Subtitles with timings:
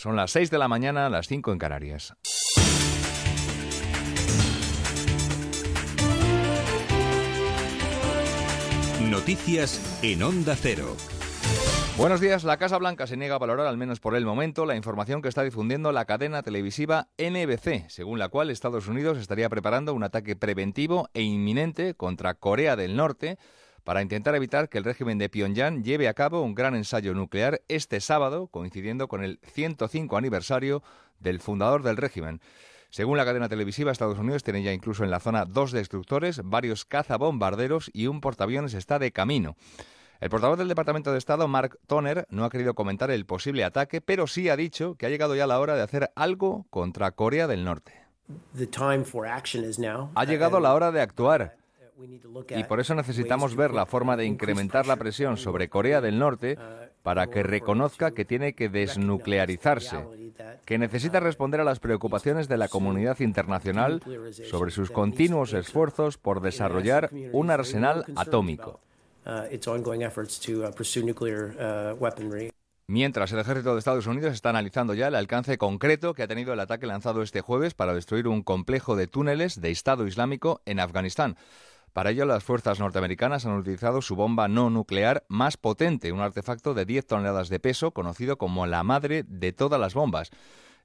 [0.00, 2.14] Son las 6 de la mañana, las 5 en Canarias.
[9.10, 10.96] Noticias en Onda Cero.
[11.98, 12.44] Buenos días.
[12.44, 15.28] La Casa Blanca se niega a valorar, al menos por el momento, la información que
[15.28, 20.34] está difundiendo la cadena televisiva NBC, según la cual Estados Unidos estaría preparando un ataque
[20.34, 23.36] preventivo e inminente contra Corea del Norte
[23.84, 27.62] para intentar evitar que el régimen de Pyongyang lleve a cabo un gran ensayo nuclear
[27.68, 30.82] este sábado, coincidiendo con el 105 aniversario
[31.18, 32.40] del fundador del régimen.
[32.90, 36.84] Según la cadena televisiva, Estados Unidos tiene ya incluso en la zona dos destructores, varios
[36.84, 39.56] cazabombarderos y un portaaviones está de camino.
[40.20, 44.00] El portavoz del Departamento de Estado, Mark Toner, no ha querido comentar el posible ataque,
[44.00, 47.46] pero sí ha dicho que ha llegado ya la hora de hacer algo contra Corea
[47.46, 47.94] del Norte.
[50.14, 51.56] Ha llegado la hora de actuar.
[52.50, 56.58] Y por eso necesitamos ver la forma de incrementar la presión sobre Corea del Norte
[57.02, 60.04] para que reconozca que tiene que desnuclearizarse,
[60.64, 64.02] que necesita responder a las preocupaciones de la comunidad internacional
[64.50, 68.80] sobre sus continuos esfuerzos por desarrollar un arsenal atómico.
[72.86, 76.52] Mientras el ejército de Estados Unidos está analizando ya el alcance concreto que ha tenido
[76.52, 80.80] el ataque lanzado este jueves para destruir un complejo de túneles de Estado Islámico en
[80.80, 81.36] Afganistán.
[81.92, 86.72] Para ello, las fuerzas norteamericanas han utilizado su bomba no nuclear más potente, un artefacto
[86.74, 90.30] de 10 toneladas de peso, conocido como la madre de todas las bombas.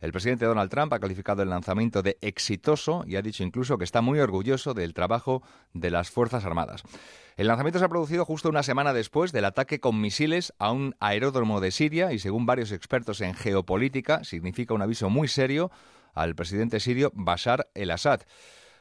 [0.01, 3.85] El presidente Donald Trump ha calificado el lanzamiento de exitoso y ha dicho incluso que
[3.85, 5.41] está muy orgulloso del trabajo
[5.73, 6.83] de las Fuerzas Armadas.
[7.37, 10.95] El lanzamiento se ha producido justo una semana después del ataque con misiles a un
[10.99, 15.71] aeródromo de Siria y según varios expertos en geopolítica significa un aviso muy serio
[16.13, 18.21] al presidente sirio Bashar el-Assad.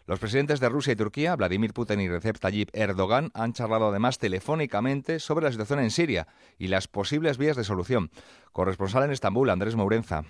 [0.06, 4.18] Los presidentes de Rusia y Turquía, Vladimir Putin y Recep Tayyip Erdogan, han charlado además
[4.18, 6.26] telefónicamente sobre la situación en Siria
[6.58, 8.10] y las posibles vías de solución.
[8.52, 10.24] Corresponsal en Estambul, Andrés Mourenza.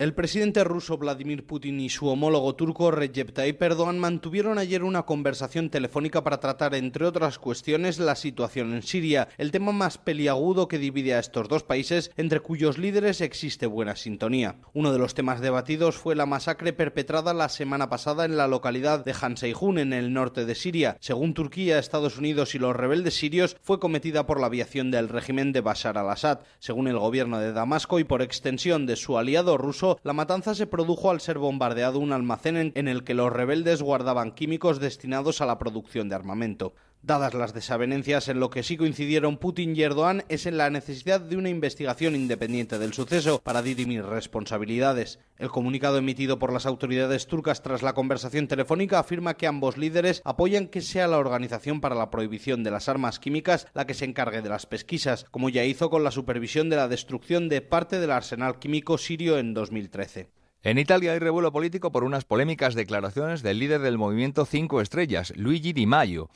[0.00, 5.02] El presidente ruso Vladimir Putin y su homólogo turco Recep Tayyip Erdogan mantuvieron ayer una
[5.02, 10.68] conversación telefónica para tratar, entre otras cuestiones, la situación en Siria, el tema más peliagudo
[10.68, 14.56] que divide a estos dos países, entre cuyos líderes existe buena sintonía.
[14.72, 19.04] Uno de los temas debatidos fue la masacre perpetrada la semana pasada en la localidad
[19.04, 19.34] de Han
[19.76, 20.96] en el norte de Siria.
[21.00, 25.52] Según Turquía, Estados Unidos y los rebeldes sirios, fue cometida por la aviación del régimen
[25.52, 26.38] de Bashar al-Assad.
[26.58, 30.66] Según el gobierno de Damasco y por extensión de su aliado ruso, la matanza se
[30.66, 35.46] produjo al ser bombardeado un almacén en el que los rebeldes guardaban químicos destinados a
[35.46, 36.74] la producción de armamento.
[37.02, 41.18] Dadas las desavenencias, en lo que sí coincidieron Putin y Erdogan es en la necesidad
[41.18, 45.18] de una investigación independiente del suceso para dirimir responsabilidades.
[45.38, 50.20] El comunicado emitido por las autoridades turcas tras la conversación telefónica afirma que ambos líderes
[50.26, 54.04] apoyan que sea la Organización para la Prohibición de las Armas Químicas la que se
[54.04, 57.98] encargue de las pesquisas, como ya hizo con la supervisión de la destrucción de parte
[57.98, 60.28] del arsenal químico sirio en 2013.
[60.62, 65.32] En Italia hay revuelo político por unas polémicas declaraciones del líder del movimiento Cinco Estrellas,
[65.34, 66.28] Luigi Di Maio.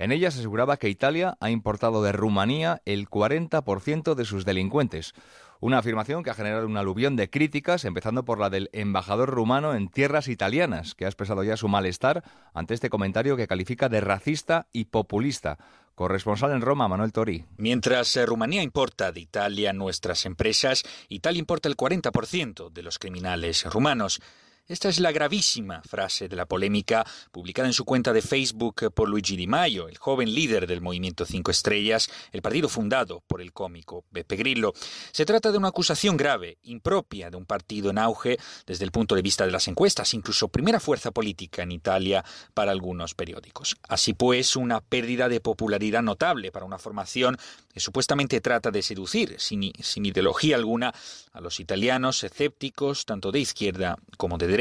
[0.00, 5.12] En ellas aseguraba que Italia ha importado de Rumanía el 40% de sus delincuentes.
[5.60, 9.74] Una afirmación que ha generado un aluvión de críticas, empezando por la del embajador rumano
[9.74, 12.24] en tierras italianas, que ha expresado ya su malestar
[12.54, 15.58] ante este comentario que califica de racista y populista.
[15.94, 17.44] Corresponsal en Roma, Manuel Tori.
[17.58, 23.66] Mientras eh, Rumanía importa de Italia nuestras empresas, Italia importa el 40% de los criminales
[23.66, 24.22] rumanos.
[24.66, 29.08] Esta es la gravísima frase de la polémica publicada en su cuenta de Facebook por
[29.08, 33.52] Luigi Di Maio, el joven líder del movimiento Cinco Estrellas, el partido fundado por el
[33.52, 34.72] cómico Beppe Grillo.
[35.10, 39.16] Se trata de una acusación grave, impropia de un partido en auge desde el punto
[39.16, 43.76] de vista de las encuestas, incluso primera fuerza política en Italia para algunos periódicos.
[43.88, 47.36] Así pues, una pérdida de popularidad notable para una formación
[47.74, 50.94] que supuestamente trata de seducir, sin, sin ideología alguna,
[51.32, 54.59] a los italianos escépticos, tanto de izquierda como de derecha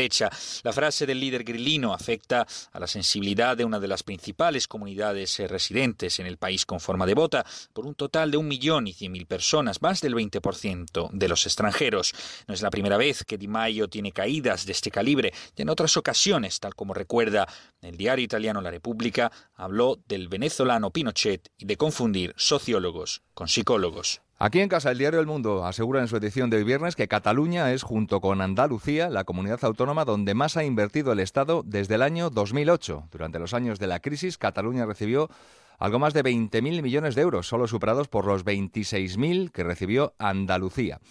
[0.64, 5.40] la frase del líder grillino afecta a la sensibilidad de una de las principales comunidades
[5.40, 8.88] eh, residentes en el país con forma de vota, por un total de un millón
[8.88, 12.14] y cien mil personas, más del 20% de los extranjeros.
[12.48, 15.70] No es la primera vez que Di Maio tiene caídas de este calibre, y en
[15.70, 17.48] otras ocasiones, tal como recuerda
[17.82, 24.22] el diario italiano La República, habló del venezolano Pinochet y de confundir sociólogos con psicólogos.
[24.42, 27.10] Aquí en casa, el diario El Mundo asegura en su edición de hoy viernes que
[27.10, 31.96] Cataluña es, junto con Andalucía, la comunidad autónoma donde más ha invertido el Estado desde
[31.96, 33.10] el año 2008.
[33.12, 35.30] Durante los años de la crisis, Cataluña recibió
[35.78, 41.02] algo más de 20.000 millones de euros, solo superados por los 26.000 que recibió Andalucía.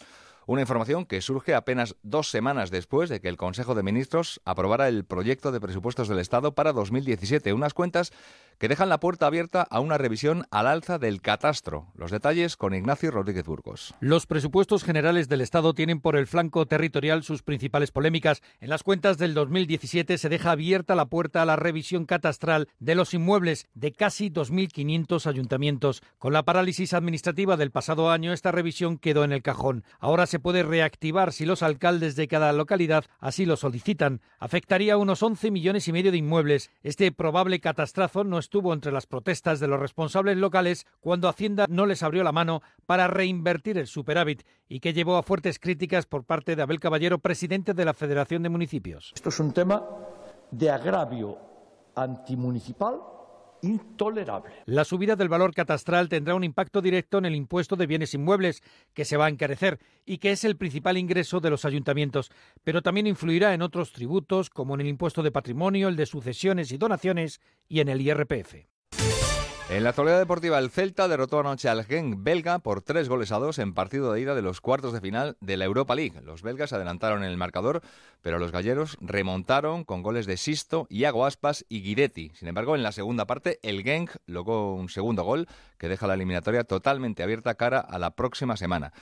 [0.48, 4.88] Una información que surge apenas dos semanas después de que el Consejo de Ministros aprobara
[4.88, 8.14] el proyecto de presupuestos del Estado para 2017, unas cuentas
[8.56, 11.92] que dejan la puerta abierta a una revisión al alza del catastro.
[11.94, 13.94] Los detalles con Ignacio Rodríguez Burgos.
[14.00, 18.42] Los presupuestos generales del Estado tienen por el flanco territorial sus principales polémicas.
[18.60, 22.94] En las cuentas del 2017 se deja abierta la puerta a la revisión catastral de
[22.94, 26.02] los inmuebles de casi 2.500 ayuntamientos.
[26.16, 29.84] Con la parálisis administrativa del pasado año, esta revisión quedó en el cajón.
[30.00, 34.20] Ahora se puede reactivar si los alcaldes de cada localidad así lo solicitan.
[34.38, 36.70] Afectaría a unos 11 millones y medio de inmuebles.
[36.82, 41.86] Este probable catastrazo no estuvo entre las protestas de los responsables locales cuando Hacienda no
[41.86, 46.24] les abrió la mano para reinvertir el superávit y que llevó a fuertes críticas por
[46.24, 49.12] parte de Abel Caballero, presidente de la Federación de Municipios.
[49.14, 49.84] Esto es un tema
[50.50, 51.38] de agravio
[51.94, 53.17] antimunicipal
[54.66, 58.62] La subida del valor catastral tendrá un impacto directo en el impuesto de bienes inmuebles,
[58.94, 62.30] que se va a encarecer y que es el principal ingreso de los ayuntamientos,
[62.64, 66.72] pero también influirá en otros tributos, como en el impuesto de patrimonio, el de sucesiones
[66.72, 68.77] y donaciones y en el IRPF.
[69.70, 73.38] En la actualidad deportiva, el Celta derrotó anoche al Genk belga por tres goles a
[73.38, 76.22] dos en partido de ida de los cuartos de final de la Europa League.
[76.22, 77.82] Los belgas adelantaron en el marcador,
[78.22, 82.32] pero los galleros remontaron con goles de Sisto, Iago Aspas y Guiretti.
[82.34, 86.14] Sin embargo, en la segunda parte, el Genk logró un segundo gol que deja la
[86.14, 88.94] eliminatoria totalmente abierta cara a la próxima semana.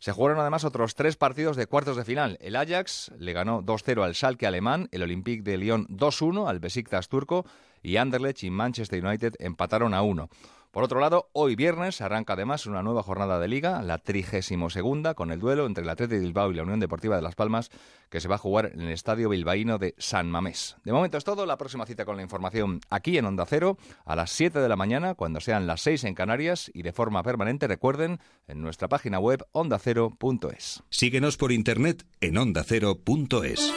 [0.00, 2.38] Se jugaron además otros tres partidos de cuartos de final.
[2.40, 7.08] El Ajax le ganó 2-0 al Schalke alemán, el Olympique de Lyon 2-1 al Besiktas
[7.08, 7.44] turco
[7.82, 10.30] y Anderlecht y Manchester United empataron a 1.
[10.70, 15.14] Por otro lado, hoy viernes arranca además una nueva jornada de liga, la trigésimo segunda,
[15.14, 17.70] con el duelo entre el Atlético de Bilbao y la Unión Deportiva de Las Palmas,
[18.08, 20.76] que se va a jugar en el Estadio Bilbaíno de San Mamés.
[20.84, 24.14] De momento es todo, la próxima cita con la información aquí en Onda Cero, a
[24.14, 27.66] las 7 de la mañana, cuando sean las 6 en Canarias, y de forma permanente,
[27.66, 30.84] recuerden, en nuestra página web ondacero.es.
[30.88, 33.72] Síguenos por internet en ondacero.es.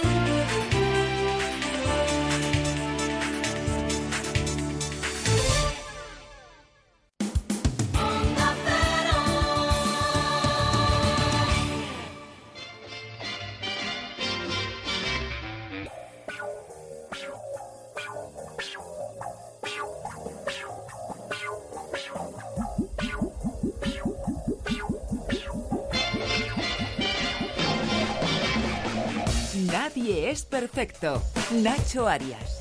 [31.03, 32.59] Nacho Arias.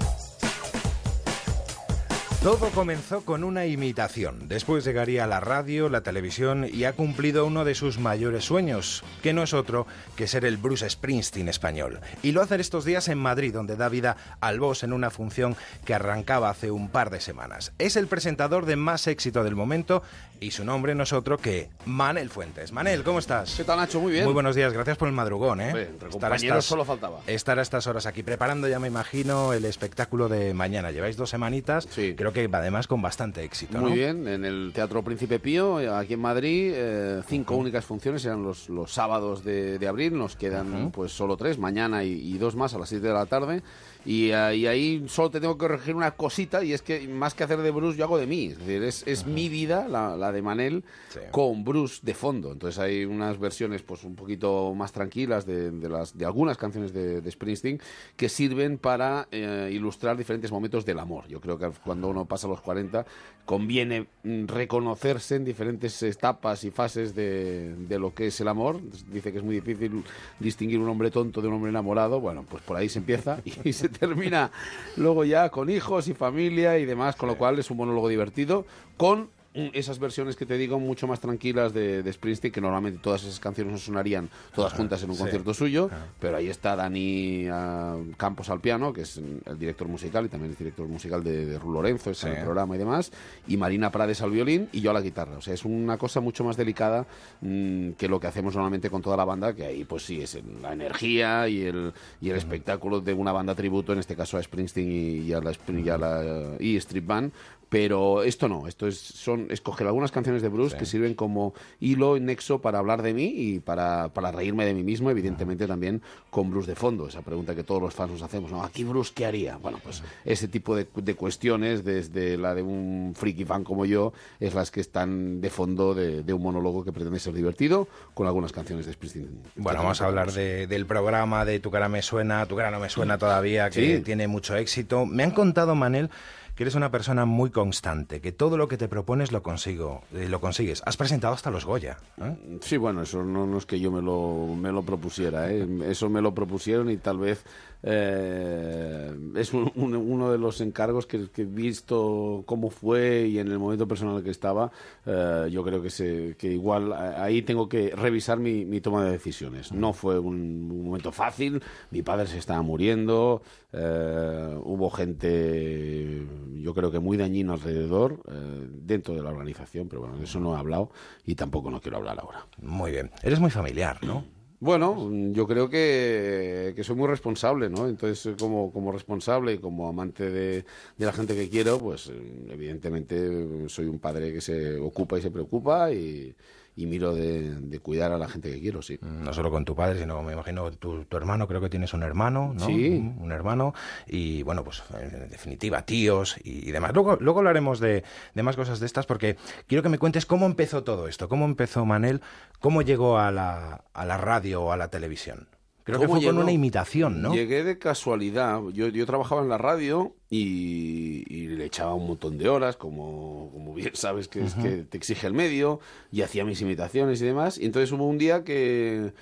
[2.42, 4.48] Todo comenzó con una imitación.
[4.48, 9.32] Después llegaría la radio, la televisión y ha cumplido uno de sus mayores sueños, que
[9.32, 9.86] no es otro
[10.16, 12.00] que ser el Bruce Springsteen español.
[12.24, 15.54] Y lo hace estos días en Madrid, donde da vida al boss en una función
[15.84, 17.72] que arrancaba hace un par de semanas.
[17.78, 20.02] Es el presentador de más éxito del momento
[20.42, 22.72] y su nombre no es otro que Manel Fuentes.
[22.72, 23.54] Manel, ¿cómo estás?
[23.56, 24.00] ¿Qué tal, Nacho?
[24.00, 24.24] Muy bien.
[24.24, 25.70] Muy buenos días, gracias por el madrugón, ¿eh?
[25.88, 27.20] Entre compañeros solo faltaba.
[27.28, 30.90] Estar a estas horas aquí preparando, ya me imagino, el espectáculo de mañana.
[30.90, 32.14] Lleváis dos semanitas, Sí.
[32.16, 33.96] creo que además con bastante éxito, Muy ¿no?
[33.96, 38.68] bien, en el Teatro Príncipe Pío, aquí en Madrid, eh, cinco únicas funciones, eran los,
[38.68, 42.74] los sábados de, de abril, nos quedan pues solo tres, mañana y, y dos más
[42.74, 43.62] a las 7 de la tarde.
[44.04, 47.44] Y, y ahí solo te tengo que corregir una cosita, y es que más que
[47.44, 48.46] hacer de Bruce, yo hago de mí.
[48.46, 51.20] Es decir, es, es mi vida, la, la de Manel, Sí.
[51.30, 52.52] con Bruce de fondo.
[52.52, 56.92] Entonces hay unas versiones pues un poquito más tranquilas de, de las, de algunas canciones
[56.94, 57.80] de, de Springsteen
[58.16, 61.28] que sirven para eh, ilustrar diferentes momentos del amor.
[61.28, 63.04] Yo creo que cuando uno pasa los 40
[63.44, 68.80] conviene mm, reconocerse en diferentes etapas y fases de, de lo que es el amor.
[69.10, 70.02] Dice que es muy difícil
[70.40, 72.20] distinguir un hombre tonto de un hombre enamorado.
[72.20, 74.50] Bueno, pues por ahí se empieza y se termina
[74.96, 78.66] luego ya con hijos y familia y demás, con lo cual es un monólogo divertido
[78.96, 83.22] con esas versiones que te digo mucho más tranquilas de, de Springsteen que normalmente todas
[83.22, 85.22] esas canciones no sonarían todas juntas en un sí.
[85.22, 90.24] concierto suyo pero ahí está Dani ah, Campos al piano que es el director musical
[90.24, 93.12] y también es director musical de, de Ru Lorenzo está en el programa y demás
[93.46, 95.36] y Marina Prades al violín y yo a la guitarra.
[95.36, 97.06] O sea es una cosa mucho más delicada
[97.42, 100.34] mm, que lo que hacemos normalmente con toda la banda que ahí pues sí es
[100.34, 101.92] el- la energía y el,
[102.22, 105.40] y el espectáculo de una banda tributo en este caso a Springsteen y, y a
[105.40, 107.32] la, y a la E Street Band
[107.72, 112.18] pero esto no, esto es son escoger algunas canciones de Bruce que sirven como hilo
[112.20, 116.50] nexo para hablar de mí y para, para reírme de mí mismo, evidentemente también con
[116.50, 118.62] Bruce de fondo, esa pregunta que todos los fans nos hacemos, ¿no?
[118.62, 119.56] ¿Aquí Bruce qué haría?
[119.56, 124.12] Bueno, pues ese tipo de, de cuestiones, desde la de un friki fan como yo,
[124.38, 128.26] es las que están de fondo de, de un monólogo que pretende ser divertido con
[128.26, 129.30] algunas canciones de Springsteen.
[129.56, 132.80] Bueno, vamos a hablar de- del programa de Tu cara me suena, Tu cara no
[132.80, 134.02] me suena todavía, que Sí.
[134.02, 135.06] tiene mucho éxito.
[135.06, 136.10] Me han contado, Manel,
[136.54, 140.28] que eres una persona muy constante, que todo lo que te propones lo consigo, eh,
[140.28, 140.82] lo consigues.
[140.84, 141.98] Has presentado hasta los Goya.
[142.18, 142.58] ¿eh?
[142.60, 145.66] Sí, bueno, eso no, no, es que yo me lo, me lo propusiera, ¿eh?
[145.86, 147.44] eso me lo propusieron y tal vez
[147.82, 153.48] eh, es un, un, uno de los encargos que, he visto cómo fue y en
[153.48, 154.70] el momento personal que estaba,
[155.06, 159.72] eh, yo creo que, se, que igual ahí tengo que revisar mi, toma de decisiones.
[159.72, 166.26] No fue un, un, momento fácil, mi padre se estaba muriendo, eh, hubo gente,
[166.60, 170.40] yo creo que muy dañino alrededor, eh, dentro de la organización, pero bueno, de eso
[170.40, 170.90] no he hablado
[171.24, 172.46] y tampoco no quiero hablar ahora.
[172.60, 174.24] Muy bien, eres muy familiar, ¿no?
[174.62, 177.88] Bueno, yo creo que, soy muy responsable, ¿no?
[177.88, 180.64] Entonces, como, como responsable y como amante de,
[180.96, 182.12] de, la gente que quiero, pues
[182.48, 186.32] evidentemente soy un padre que se ocupa y se preocupa y,
[186.74, 188.98] y miro de, de, cuidar a la gente que quiero, sí.
[189.02, 192.02] No solo con tu padre, sino me imagino tu, tu hermano, creo que tienes un
[192.02, 192.66] hermano, ¿no?
[192.66, 192.88] Sí.
[192.96, 193.74] Un, un hermano
[194.06, 196.92] y, bueno, pues en definitiva, tíos y, y demás.
[196.94, 199.36] Luego, luego hablaremos de, de, más cosas de estas porque
[199.66, 202.22] quiero que me cuentes cómo empezó todo esto, cómo empezó Manel,
[202.58, 205.48] cómo llegó a la, a la radio o a la televisión.
[205.84, 206.32] Creo que fue llegó?
[206.32, 207.34] con una imitación, ¿no?
[207.34, 208.60] Llegué de casualidad.
[208.72, 213.50] Yo, yo trabajaba en la radio y, y, le echaba un montón de horas, como,
[213.52, 214.62] como bien sabes que, es, uh -huh.
[214.62, 217.58] que te exige el medio, y hacía mis imitaciones y demás.
[217.58, 219.12] Y entonces hubo un día que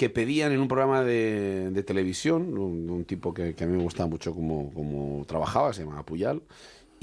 [0.00, 3.76] que pedían en un programa de, de televisión, un, un, tipo que, que, a mí
[3.76, 6.40] me gustaba mucho como, como trabajaba, se llamaba Puyal,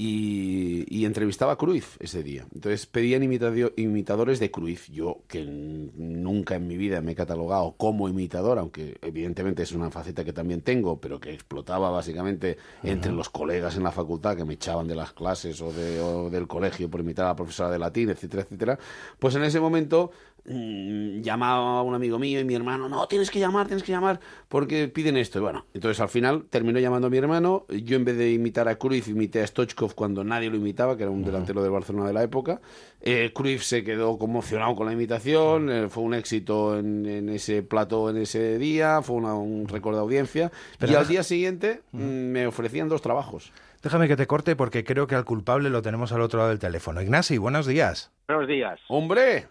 [0.00, 2.46] y, y, entrevistaba a Cruyff ese día.
[2.54, 4.88] Entonces pedían imitadores de Cruyff.
[4.90, 9.90] Yo, que nunca en mi vida me he catalogado como imitador, aunque evidentemente es una
[9.90, 12.90] faceta que también tengo, pero que explotaba básicamente uh -huh.
[12.92, 16.30] entre los colegas en la facultad que me echaban de las clases o, de, o
[16.30, 18.78] del colegio por imitar a la profesora de latín, etcétera, etcétera.
[19.18, 20.12] Pues en ese momento
[20.48, 23.92] mmm, llamaba a un amigo mío y mi hermano, no, tienes que llamar, tienes que
[23.92, 25.38] llamar, porque piden esto.
[25.38, 27.66] Y bueno, entonces al final terminó llamando a mi hermano.
[27.68, 31.02] Yo en vez de imitar a Cruyff, imité a Stoichkov cuando nadie lo imitaba, que
[31.04, 32.60] era un delantero del Barcelona de la época.
[33.00, 37.62] Eh, Cruyff se quedó conmocionado con la imitación, eh, fue un éxito en, en, ese
[37.62, 40.50] plato en ese día, fue una, un récord de audiencia.
[40.78, 42.00] Pero y al día siguiente uh -huh.
[42.00, 43.52] me ofrecían dos trabajos.
[43.82, 46.58] Déjame que te corte porque creo que al culpable lo tenemos al otro lado del
[46.58, 47.00] teléfono.
[47.00, 48.10] Ignasi, buenos días.
[48.26, 48.80] Buenos días.
[48.88, 49.46] ¡Hombre!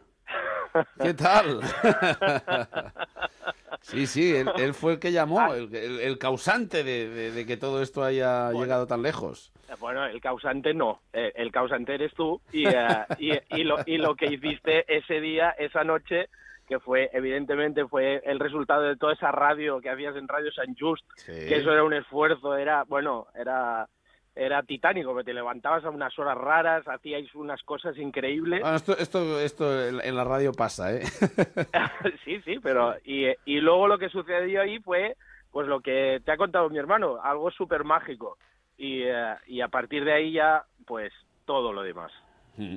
[1.02, 1.62] ¿Qué tal?
[3.82, 7.46] sí, sí, él, él, fue el que llamó, el, el, el causante de, de, de,
[7.46, 9.52] que todo esto haya bueno, llegado tan lejos.
[9.80, 12.72] Bueno, el causante no, el causante eres tú y, uh,
[13.20, 16.30] y, y, lo, y lo que hiciste ese día, esa noche,
[16.68, 20.76] que fue, evidentemente, fue el resultado de toda esa radio que hacías en Radio San
[20.78, 21.32] Just, sí.
[21.32, 23.88] que eso era un esfuerzo, era, bueno, era
[24.38, 28.62] era titánico, que te levantabas a unas horas raras, hacíais unas cosas increíbles.
[28.62, 31.02] Bueno, esto, esto, esto en la radio pasa, ¿eh?
[32.26, 35.16] sí, sí, pero y, y luego lo que sucedió ahí fue,
[35.52, 38.38] pues lo que te ha contado mi hermano, algo súper mágico.
[38.78, 41.12] Y, uh, y a partir de ahí ya, pues
[41.46, 42.12] todo lo demás.
[42.58, 42.76] Mm.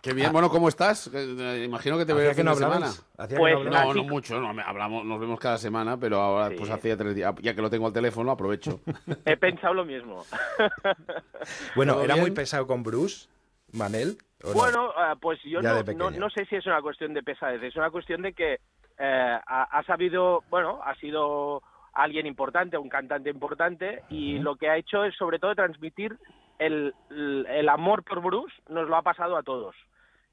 [0.00, 0.32] Qué bien, ah.
[0.32, 1.10] bueno, ¿cómo estás?
[1.12, 2.90] Eh, imagino que te veo que no semana.
[3.16, 6.54] Pues, no, no, no, mucho, no, hablamos, nos vemos cada semana, pero ahora sí.
[6.56, 8.80] pues hacía tres días, ya que lo tengo al teléfono, aprovecho.
[9.24, 10.24] He pensado lo mismo.
[11.74, 12.26] bueno, ¿era bien?
[12.26, 13.28] muy pesado con Bruce,
[13.72, 14.18] Manel?
[14.54, 15.12] Bueno, no?
[15.12, 17.90] uh, pues yo no, no, no, sé si es una cuestión de pesadez, es una
[17.90, 18.60] cuestión de que
[18.98, 21.60] eh, ha, ha, sabido, bueno, ha sido
[21.92, 24.42] alguien importante, un cantante importante, y uh -huh.
[24.42, 26.16] lo que ha hecho es sobre todo transmitir
[26.58, 29.76] el, el, amor por Bruce nos lo ha pasado a todos.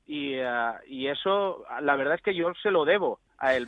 [0.08, 3.65] Y, uh, y eso, la verdad es que yo se lo debo a él.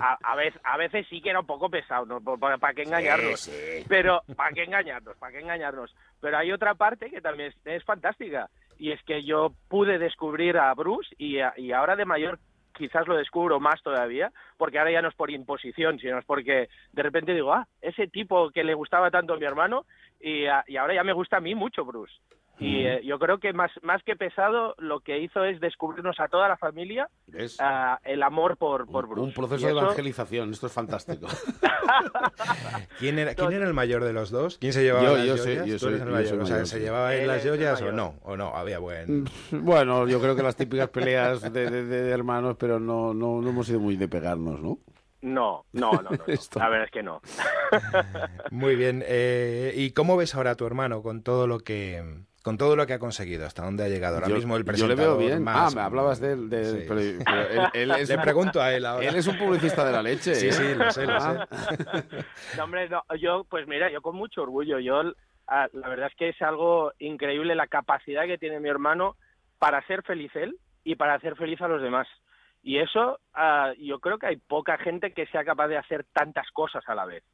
[0.00, 2.20] A, a, veces, a veces sí que era un poco pesado, ¿no?
[2.38, 3.40] ¿Para, para qué engañarnos?
[3.40, 3.84] Sí, sí.
[3.88, 5.16] Pero, ¿para qué engañarnos?
[5.16, 5.94] ¿Para qué engañarnos?
[6.20, 8.48] Pero hay otra parte que también es, es fantástica.
[8.78, 12.38] Y es que yo pude descubrir a Bruce y, a, y ahora de mayor
[12.72, 16.68] quizás lo descubro más todavía, porque ahora ya no es por imposición, sino es porque
[16.92, 19.84] de repente digo, ah, ese tipo que le gustaba tanto a mi hermano,
[20.22, 22.14] y, y ahora ya me gusta a mí mucho Bruce.
[22.62, 26.28] Y eh, yo creo que más, más que pesado, lo que hizo es descubrirnos a
[26.28, 29.22] toda la familia uh, el amor por, por Bruce.
[29.22, 31.26] Un proceso de evangelización, esto es fantástico.
[33.00, 34.58] ¿Quién, era, ¿Quién era el mayor de los dos?
[34.58, 35.60] ¿Quién se llevaba yo, las yo joyas?
[35.60, 36.36] Soy, yo soy, el mayor.
[36.36, 38.14] Yo o sea, ¿Se llevaba él las joyas o no?
[38.22, 38.54] ¿O no?
[38.54, 39.24] Había buen...
[39.50, 43.48] Bueno, yo creo que las típicas peleas de, de, de hermanos, pero no, no, no
[43.48, 44.78] hemos sido muy de pegarnos, ¿no?
[45.22, 46.18] No, no, no, no, no.
[46.56, 47.20] la verdad es que no.
[48.50, 49.02] Muy bien.
[49.06, 52.02] Eh, ¿Y cómo ves ahora a tu hermano con todo lo que
[52.42, 54.96] con todo lo que ha conseguido, hasta dónde ha llegado ahora yo, mismo el presentador.
[54.96, 55.44] Yo le veo bien.
[55.44, 56.50] Más, ah, me hablabas de él.
[56.50, 56.84] De, sí.
[56.88, 59.06] pero, pero él, él es le pregunto a él ahora.
[59.06, 60.34] Él es un publicista de la leche.
[60.34, 60.52] Sí, ¿eh?
[60.52, 61.28] sí, lo sé, lo sé.
[62.56, 64.80] no, hombre, no, yo, pues mira, yo con mucho orgullo.
[64.80, 69.16] Yo, la verdad es que es algo increíble la capacidad que tiene mi hermano
[69.60, 72.08] para ser feliz él y para hacer feliz a los demás.
[72.62, 76.50] Y eso, uh, yo creo que hay poca gente que sea capaz de hacer tantas
[76.52, 77.24] cosas a la vez.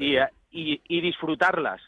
[0.00, 1.80] Y, uh, y, y disfrutarlas.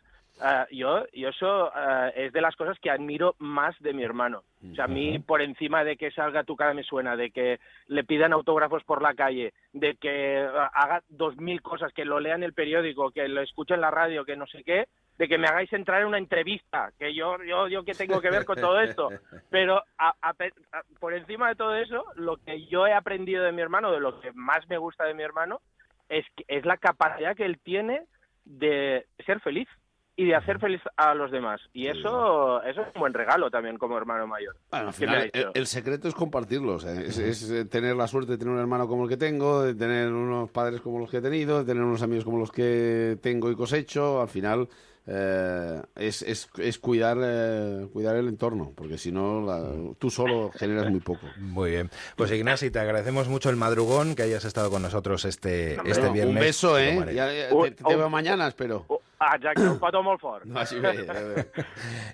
[0.42, 1.70] Ah, yo, yo eso
[2.14, 4.42] es de las cosas que admiro más de mi hermano.
[4.70, 7.60] O sea, a mí, por encima de que salga tu cara me suena, de que
[7.88, 10.38] le pidan autógrafos por la calle, de que
[10.72, 13.90] haga dos mil cosas, que lo lea en el periódico, que lo escuche en la
[13.90, 14.88] radio, que no sé qué,
[15.20, 18.30] de que me hagáis entrar en una entrevista, que yo, yo, yo que tengo que
[18.30, 19.10] ver con todo esto.
[19.50, 23.44] Pero a- a pe- a- por encima de todo eso, lo que yo he aprendido
[23.44, 25.60] de mi hermano, de lo que más me gusta de mi hermano,
[26.08, 28.06] es, que- es la capacidad que él tiene
[28.46, 29.68] de ser feliz
[30.16, 31.60] y de hacer feliz a los demás.
[31.74, 34.54] Y eso, eso es un buen regalo también como hermano mayor.
[34.70, 36.74] Bueno, al final, el, el secreto es compartirlo.
[36.74, 39.16] o sea, es, es, eh, tener la suerte de tener un hermano como el que
[39.16, 42.38] tengo, de tener unos padres como los que he tenido, de tener unos amigos como
[42.38, 44.20] los que tengo y cosecho.
[44.20, 44.68] Al final
[45.12, 50.50] eh, es, es, es cuidar, eh, cuidar el entorno, porque si no, la- tú solo
[50.54, 51.26] generas muy poco.
[51.38, 51.90] Muy bien.
[52.16, 56.06] Pues Ignasi, te agradecemos mucho el madrugón que hayas estado con nosotros este, Hombre, este
[56.06, 56.40] un viernes.
[56.44, 56.92] beso, ¿eh?
[56.94, 57.14] Tomaré.
[57.14, 58.86] Ya- ya Un- te, te veo un- mañana, espero.
[59.18, 60.44] Ah, Jack, un pato molt fort.
[60.46, 61.34] No, así ve, ya veo.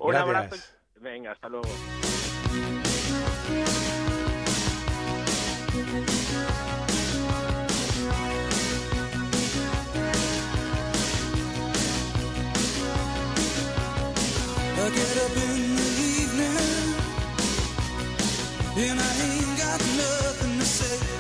[0.00, 0.22] un Gracias.
[0.22, 0.56] abrazo.
[1.00, 1.68] Venga, hasta luego.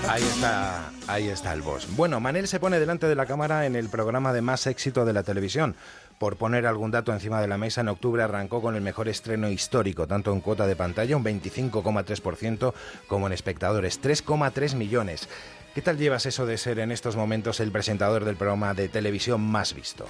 [0.08, 1.88] Ahí está, ahí está el boss.
[1.96, 5.12] Bueno, Manel se pone delante de la cámara en el programa de más éxito de
[5.12, 5.74] la televisión.
[6.18, 9.50] Por poner algún dato encima de la mesa, en octubre arrancó con el mejor estreno
[9.50, 12.72] histórico, tanto en cuota de pantalla, un 25,3%,
[13.08, 15.28] como en espectadores, 3,3 millones.
[15.74, 19.42] ¿Qué tal llevas eso de ser en estos momentos el presentador del programa de televisión
[19.42, 20.06] más visto?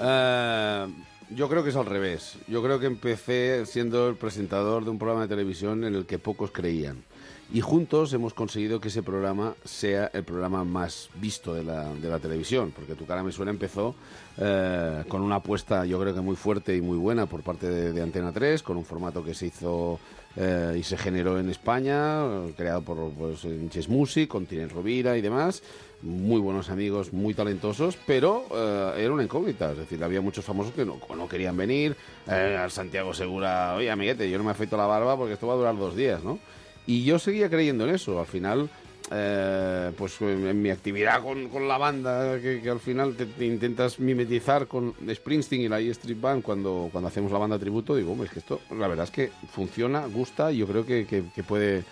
[0.00, 0.86] Eh,
[1.34, 2.36] yo creo que es al revés.
[2.46, 6.18] Yo creo que empecé siendo el presentador de un programa de televisión en el que
[6.18, 7.04] pocos creían.
[7.50, 12.08] Y juntos hemos conseguido que ese programa sea el programa más visto de la, de
[12.08, 13.94] la televisión, porque Tu cara me suena empezó
[14.36, 18.02] eh, con una apuesta yo creo que muy fuerte y muy buena por parte de,
[18.02, 19.98] Antena 3, con un formato que se hizo
[20.36, 22.22] eh, y se generó en España,
[22.54, 25.62] creado por pues, Music, con Tinel Rovira y demás.
[26.00, 29.72] Muy buenos amigos, muy talentosos, pero eh, era una incógnita.
[29.72, 31.96] Es decir, había muchos famosos que no, no querían venir.
[32.28, 35.56] Eh, Santiago Segura, oye, amiguete, yo no me afeito la barba porque esto va a
[35.56, 36.38] durar dos días, ¿no?
[36.86, 38.20] Y yo seguía creyendo en eso.
[38.20, 38.70] Al final,
[39.10, 44.68] eh, pues en mi actividad con, con la banda, que, al final te intentas mimetizar
[44.68, 48.28] con Springsteen y la E Street Band cuando, cuando hacemos la banda tributo, digo, hombre,
[48.28, 51.42] es que esto, la verdad es que funciona, gusta y yo creo que, que, que
[51.42, 51.82] puede,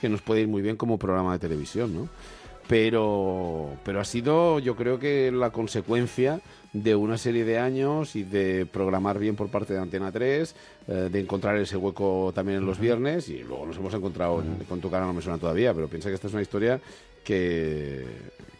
[0.00, 2.08] que nos puede ir muy bien como programa de televisión, ¿no?
[2.68, 6.40] Pero, pero ha sido, yo creo que la consecuencia
[6.72, 10.54] de una serie de años y de programar bien por parte de Antena 3,
[10.88, 14.64] eh, de encontrar ese hueco también en los viernes y luego nos hemos encontrado en-
[14.66, 16.80] con tu cara no me suena todavía, pero piensa que esta es una historia
[17.24, 18.04] que,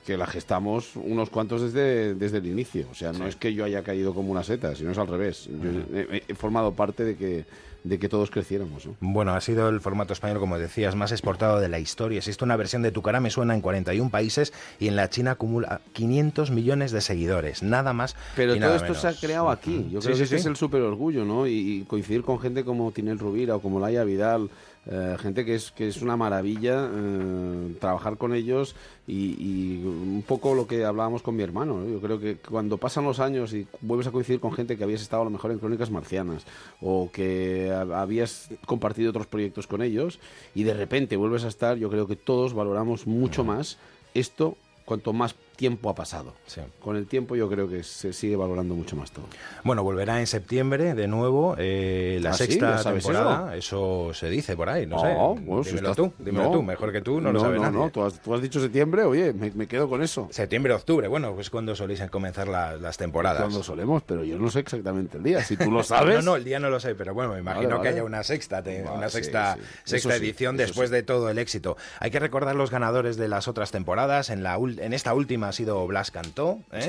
[0.07, 2.87] que la gestamos unos cuantos desde, desde el inicio.
[2.91, 5.49] O sea, no es que yo haya caído como una seta, sino es al revés.
[5.51, 7.45] Yo he, he formado parte de que,
[7.85, 8.87] de que todos creciéramos.
[8.87, 8.95] ¿no?
[9.01, 12.19] Bueno, ha sido el formato español, como decías, más exportado de la historia.
[12.19, 15.33] Existe una versión de Tu cara me suena en 41 países y en la China
[15.33, 18.17] acumula 500 millones de seguidores, nada más.
[18.37, 19.21] Pero y todo nada esto se ha menos.
[19.21, 19.89] creado aquí.
[19.91, 20.41] Yo Sí, creo sí, que ese sí.
[20.41, 21.47] es el súper orgullo, ¿no?
[21.47, 24.51] Y, y coincidir con gente como Tinel Rubira o como Laia Vidal,
[24.89, 30.23] eh, gente que es, que es una maravilla eh, trabajar con ellos y, y un
[30.27, 31.79] poco lo que hablábamos con mi hermano.
[31.81, 31.89] ¿no?
[31.89, 35.03] Yo creo que cuando pasan los años y vuelves a coincidir con gente que habías
[35.03, 36.45] estado a lo mejor en Crónicas Marcianas
[36.81, 40.19] o que ha- habías compartido otros proyectos con ellos
[40.55, 43.79] y de repente vuelves a estar, yo creo que todos valoramos mucho más
[44.15, 46.35] esto cuanto más tiempo ha pasado.
[46.81, 49.25] Con el tiempo yo creo que se sigue valorando mucho más todo.
[49.65, 53.57] Bueno, volverá en septiembre de nuevo eh, la ¿Ah, sexta ¿Ya sabes temporada.
[53.57, 54.11] Eso?
[54.15, 55.41] se dice por ahí, no, No, sé.
[55.43, 56.51] bueno, dímelo tú, dímelo no.
[56.53, 57.79] tú, mejor que tú, no, lo sabe no, nadie.
[57.79, 60.29] no, tú has, tú has dicho septiembre, oye, me, me quedo con eso.
[60.31, 63.41] Septiembre, octubre, bueno, pues cuando soléis comenzar la- las temporadas.
[63.43, 65.43] Cuando solemos, pero yo no sé exactamente el día.
[65.43, 66.17] Si tú lo sabes.
[66.25, 68.23] No, no, el día no lo sé, pero bueno, me imagino Vale, que haya una
[68.23, 69.63] sexta, te- Vale, una sexta, sí.
[69.85, 71.77] sexta edición después de todo el éxito.
[72.01, 74.31] Hay que recordar los ganadores de las otras temporadas.
[74.31, 76.61] En, la, en esta última ha sido Blas Cantó.
[76.73, 76.83] ¿eh?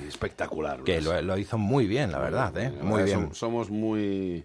[0.00, 0.82] Sí, espectacular.
[0.82, 2.70] Que lo, lo hizo muy bien, la verdad, ¿eh?
[2.82, 3.30] Muy bien.
[3.30, 4.44] som- Somos muy,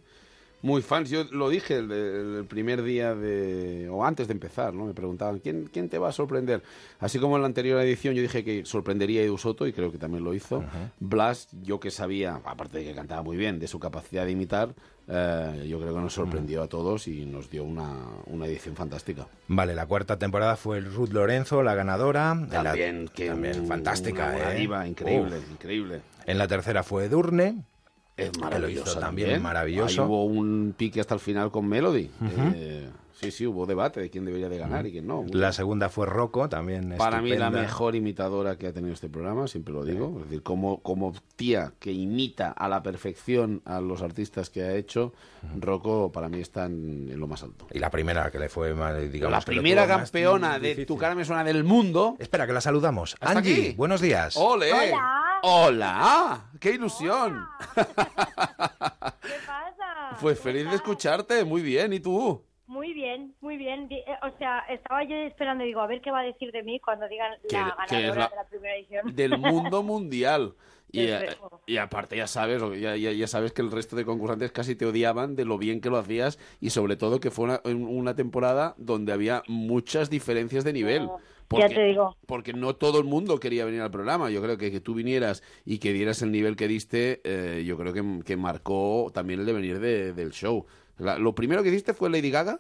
[0.62, 1.10] muy fans.
[1.10, 3.88] Yo lo dije el, el primer día de.
[3.89, 4.86] o antes de empezar, ¿no?
[4.86, 6.62] Me preguntaban, ¿quién, ¿quién te va a sorprender?
[7.00, 9.91] Así como en la anterior edición yo dije que sorprendería a Edu Soto, y creo
[9.91, 10.63] que también lo hizo.
[11.00, 14.74] Blas, yo que sabía, aparte de que cantaba muy bien, de su capacidad de imitar,
[15.08, 17.95] eh, yo creo que nos sorprendió a todos y nos dio una,
[18.28, 19.28] una edición fantástica.
[19.48, 22.36] Vale, la cuarta temporada fue Ruth Lorenzo, la ganadora.
[22.36, 24.60] La- También, que también un- fantástica, una ¿eh?
[24.60, 25.52] diva increíble, Uf.
[25.52, 26.02] increíble.
[26.26, 27.63] En la tercera fue Edurne.
[28.19, 30.01] Es maravilloso hizo también, maravilloso.
[30.03, 32.10] Ahí hubo un pique hasta el final con Melody.
[32.55, 35.25] Eh, Sí, sí, hubo debate de quién debería de ganar y quién no.
[35.32, 37.62] La segunda fue Rocco, también Para mí la estupenda.
[37.62, 40.15] mejor imitadora que ha tenido este programa, siempre lo digo.
[40.19, 44.73] Es decir, como, como tía que imita a la perfección a los artistas que ha
[44.75, 45.13] hecho,
[45.60, 47.67] Rocco para mí está en, en lo más alto.
[47.73, 50.86] Y la primera que le fue, mal, digamos, la primera campeona de difícil.
[50.86, 52.15] Tu cara me suena del mundo.
[52.19, 53.13] Espera, que la saludamos.
[53.15, 53.73] ¿Está Angie, aquí?
[53.75, 54.38] buenos días.
[54.38, 54.71] ¡Ole!
[54.71, 55.39] Hola.
[55.43, 56.49] ¡Hola!
[56.60, 57.45] ¡Qué ilusión!
[57.75, 57.84] ¿Qué
[59.45, 60.17] pasa?
[60.21, 61.93] Pues feliz de escucharte, muy bien.
[61.93, 62.41] ¿Y tú?
[62.79, 63.87] Muy bien, muy bien.
[63.91, 66.79] Eh, O sea, estaba yo esperando, digo, a ver qué va a decir de mí
[66.79, 69.13] cuando digan la ganadora la- de la primera edición.
[69.15, 70.53] Del mundo mundial.
[70.91, 71.07] Y,
[71.67, 75.35] y aparte ya sabes, ya, ya, sabes que el resto de concursantes casi te odiaban
[75.35, 79.13] de lo bien que lo hacías y sobre todo que fue una, una temporada donde
[79.13, 81.07] había muchas diferencias de nivel.
[81.51, 82.15] Ya te digo.
[82.25, 84.31] Porque no todo el mundo quería venir al programa.
[84.31, 87.77] Yo creo que que tú vinieras y que dieras el nivel que diste, eh, yo
[87.77, 90.65] creo que, que marcó también el devenir de- del show.
[90.97, 92.59] La- lo primero que hiciste fue Lady Gaga.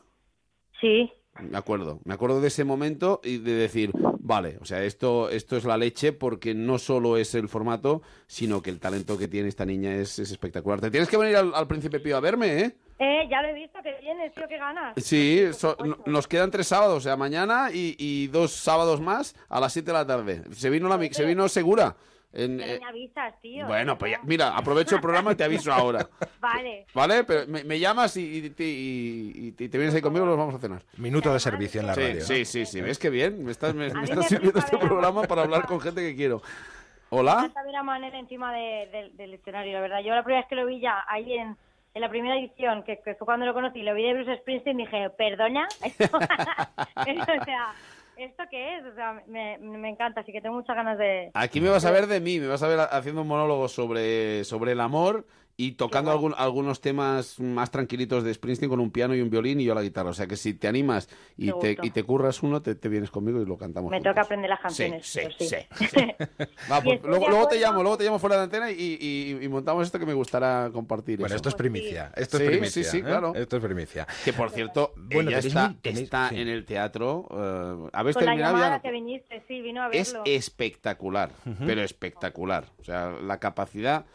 [0.81, 1.11] Sí.
[1.41, 5.55] Me acuerdo, me acuerdo de ese momento y de decir, vale, o sea, esto, esto
[5.55, 9.47] es la leche porque no solo es el formato, sino que el talento que tiene
[9.47, 10.81] esta niña es, es espectacular.
[10.81, 12.75] Te tienes que venir al, al Príncipe Pío a verme, ¿eh?
[12.99, 14.93] Eh, ya lo he visto que vienes, tío, que ganas.
[14.97, 19.61] Sí, so- nos quedan tres sábados, o sea, mañana y, y dos sábados más a
[19.61, 20.41] las 7 de la tarde.
[20.51, 21.95] Se vino, la, se vino segura.
[22.31, 23.65] En, Pero eh, me avisas, tío.
[23.65, 26.07] bueno, pues ya- mira, aprovecho el programa y te aviso ahora.
[26.39, 26.85] Vale.
[26.93, 27.23] ¿Vale?
[27.23, 30.37] Pero me, me llamas y, y te- y- y te vienes ahí conmigo y nos
[30.37, 30.83] vamos a cenar.
[30.97, 32.21] Minuto de servicio en la sí, radio.
[32.21, 32.81] Sí, sí, sí.
[32.81, 33.43] ¿Ves qué bien?
[33.43, 36.41] Me estás, me, me estás me sirviendo este programa para hablar con gente que quiero.
[37.11, 37.51] Me ¿Hola?
[37.65, 39.99] ver a Manel encima de- del- del escenario, la verdad.
[40.01, 41.57] Yo la primera vez que lo vi ya ahí en,
[41.95, 44.77] en la primera edición, que, que fue cuando lo conocí, lo vi de Bruce Springsteen,
[44.77, 45.67] dije, ¿perdona?
[46.13, 46.19] o
[47.45, 47.73] sea,
[48.25, 48.85] ¿esto qué es?
[48.85, 51.31] O sea, me, me encanta, así que tengo muchas ganas de...
[51.33, 54.43] Aquí me vas a ver de mí, me vas a ver haciendo un monólogo sobre,
[54.43, 55.25] sobre el amor
[55.61, 59.59] y tocando algún- algunos temas más tranquilitos de Springsteen con un piano y un violín
[59.59, 60.11] y yo la guitarra.
[60.11, 63.11] O sea que si te animas y, te, y te curras uno, te, te vienes
[63.11, 63.91] conmigo y lo cantamos.
[63.91, 64.11] Me juntos.
[64.11, 65.05] toca aprender las canciones.
[65.05, 65.45] sí, sí.
[65.89, 65.97] sí,
[66.71, 69.47] Va, Y pues, luego, te llamo, luego te llamo fuera de antena y, y- y
[69.49, 71.19] montamos esto que me gustará compartir.
[71.19, 71.35] Bueno, eso.
[71.35, 72.13] esto es primicia.
[72.15, 72.83] Esto Sí, es primicia.
[72.85, 73.03] sí, sí, ¿eh?
[73.03, 73.33] claro.
[73.35, 74.07] Esto es primicia.
[74.23, 76.39] Que por cierto, Bueno, ella está, muy- tenéis- está sí.
[76.39, 77.27] en el teatro.
[77.31, 78.81] eh, ¿Habéis Con la terminado llamada ya?
[78.81, 81.31] que viniste, sí, vino a Es espectacular,
[81.65, 82.63] pero espectacular.
[82.79, 84.05] O sea, la capacidad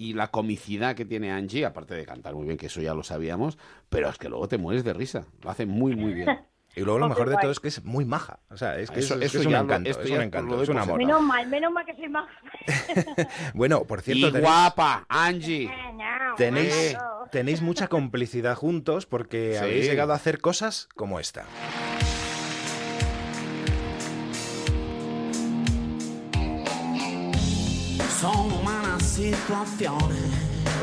[0.00, 3.02] y la comicidad que tiene Angie, aparte de cantar muy bien, que eso ya lo
[3.02, 3.58] sabíamos,
[3.90, 5.26] pero es que luego te mueres de risa.
[5.42, 6.28] Lo hace muy, muy bien.
[6.76, 8.38] Y luego lo mejor de todo es que es muy maja.
[8.48, 9.90] O sea, es que Eso- es, eso un ya encanto.
[9.90, 10.98] esto es un encanto, es un amor.
[10.98, 12.28] Menos mal, menos mal que soy más...
[13.54, 15.64] Bueno, por cierto, y tenéis, guapa, Angie.
[15.64, 17.28] Eh, no, tenéis, no.
[17.32, 19.58] tenéis mucha complicidad juntos porque Sí.
[19.64, 21.44] habéis llegado a hacer cosas como esta.
[28.20, 28.59] Son.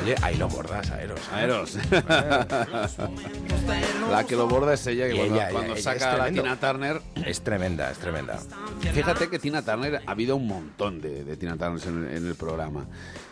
[0.04, 1.19] Oye, ahí lo bordas, Aeros.
[1.19, 1.23] ¿eh?
[1.34, 1.78] Aeros.
[4.12, 6.32] La que lo borda es ella, que Y cuando, ella, cuando ella, ella saca es
[6.32, 6.34] a.
[6.34, 7.02] Tina Turner.
[7.26, 8.39] Es tremenda, es tremenda.
[8.93, 12.36] Fíjate que Tina Turner ha habido un montón de, de Tina Turner en, en el
[12.36, 12.86] programa.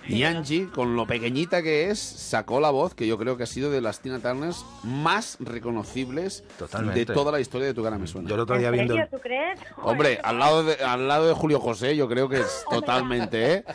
[0.07, 3.47] Y Angie, con lo pequeñita que es, sacó la voz que yo creo que ha
[3.47, 7.05] sido de las Tina Turners más reconocibles Totalmente.
[7.05, 8.27] de toda la historia de Tu cara me suena.
[8.27, 8.95] Yo el otro día ¿En viendo...
[9.09, 9.59] tú crees?
[9.77, 13.65] Hombre, al lado, de, al lado de Julio José, yo creo que es totalmente, ¿eh?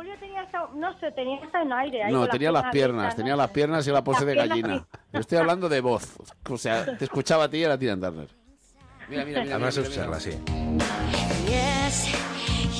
[0.00, 2.70] No, Julio tenía hasta, no sé, tenía hasta un aire ahí No, con tenía las
[2.72, 3.38] piernas, tenía ¿no?
[3.38, 4.86] las piernas y la pose Las de gallina.
[5.12, 6.16] estoy hablando de voz.
[6.48, 8.28] O sea, te escuchaba a ti y era Tina Turner.
[9.08, 9.56] Mira, mira, mira.
[9.56, 10.20] Además, mira.
[10.20, 10.30] sí.
[11.46, 12.06] Yes,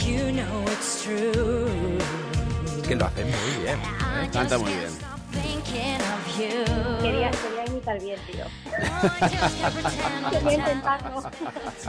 [0.07, 1.99] you know it's true.
[2.81, 3.79] Es que lo hacen muy bien.
[4.23, 5.20] Just Canta muy bien.
[7.03, 8.45] Quería, quería imitar bien, tío.
[10.31, 11.23] Quería intentarlo.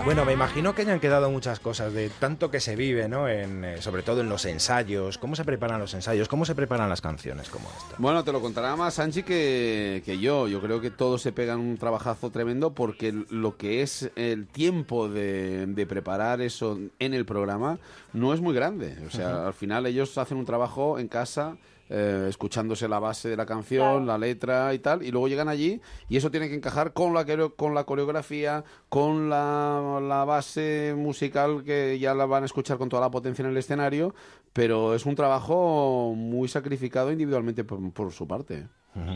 [0.03, 3.27] Bueno, me imagino que hayan quedado muchas cosas de tanto que se vive, ¿no?
[3.27, 5.17] En, eh, sobre todo en los ensayos.
[5.17, 6.27] ¿Cómo se preparan los ensayos?
[6.27, 7.95] ¿Cómo se preparan las canciones como esta?
[7.97, 10.47] Bueno, te lo contará más Angie que, que yo.
[10.47, 15.09] Yo creo que todos se pegan un trabajazo tremendo porque lo que es el tiempo
[15.09, 17.79] de, de preparar eso en el programa
[18.13, 18.97] no es muy grande.
[19.07, 21.57] O sea, al final ellos hacen un trabajo en casa.
[21.91, 25.81] Eh, escuchándose la base de la canción, la letra y tal, y luego llegan allí
[26.07, 27.25] y eso tiene que encajar con la,
[27.57, 32.87] con la coreografía, con la, la base musical que ya la van a escuchar con
[32.87, 34.15] toda la potencia en el escenario,
[34.53, 38.67] pero es un trabajo muy sacrificado individualmente por, por su parte.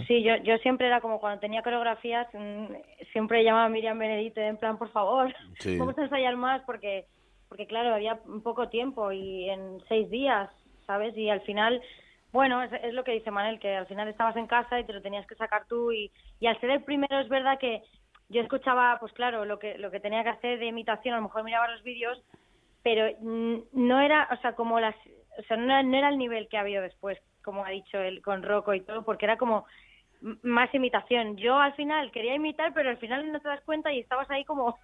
[0.07, 2.65] Sí, yo, yo siempre era como cuando tenía coreografías, mm,
[3.11, 5.77] siempre llamaba a Miriam Benedito en plan, por favor, Sí.
[5.79, 7.07] vamos a ensayar más porque,
[7.49, 10.49] porque claro, había poco tiempo y en seis días,
[10.88, 11.17] ¿sabes?
[11.17, 11.81] Y al final,
[12.36, 14.91] bueno, es, es lo que dice Manel, que al final estabas en casa y te
[14.91, 16.12] lo tenías que sacar tú y,
[16.45, 17.82] al ser el primero es verdad que
[18.28, 21.24] yo escuchaba, pues claro, lo que, lo que tenía que hacer de imitación, a lo
[21.24, 22.21] mejor miraba los vídeos,
[22.84, 24.95] pero no era, o sea, como las,
[25.39, 28.43] o sea, no era, el nivel que ha habido después, como ha dicho él con
[28.43, 29.65] Rocco y todo, porque era como
[30.43, 31.38] más imitación.
[31.38, 34.43] Yo al final quería imitar, pero al final no te das cuenta y estabas ahí
[34.43, 34.78] como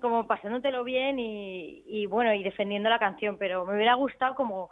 [0.00, 4.70] como pasándotelo bien y, y bueno, y defendiendo la canción, pero me hubiera gustado como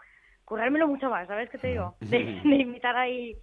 [0.53, 1.97] currármelo mucho más, ¿sabes qué te digo?
[2.01, 3.35] De, de imitar ahí.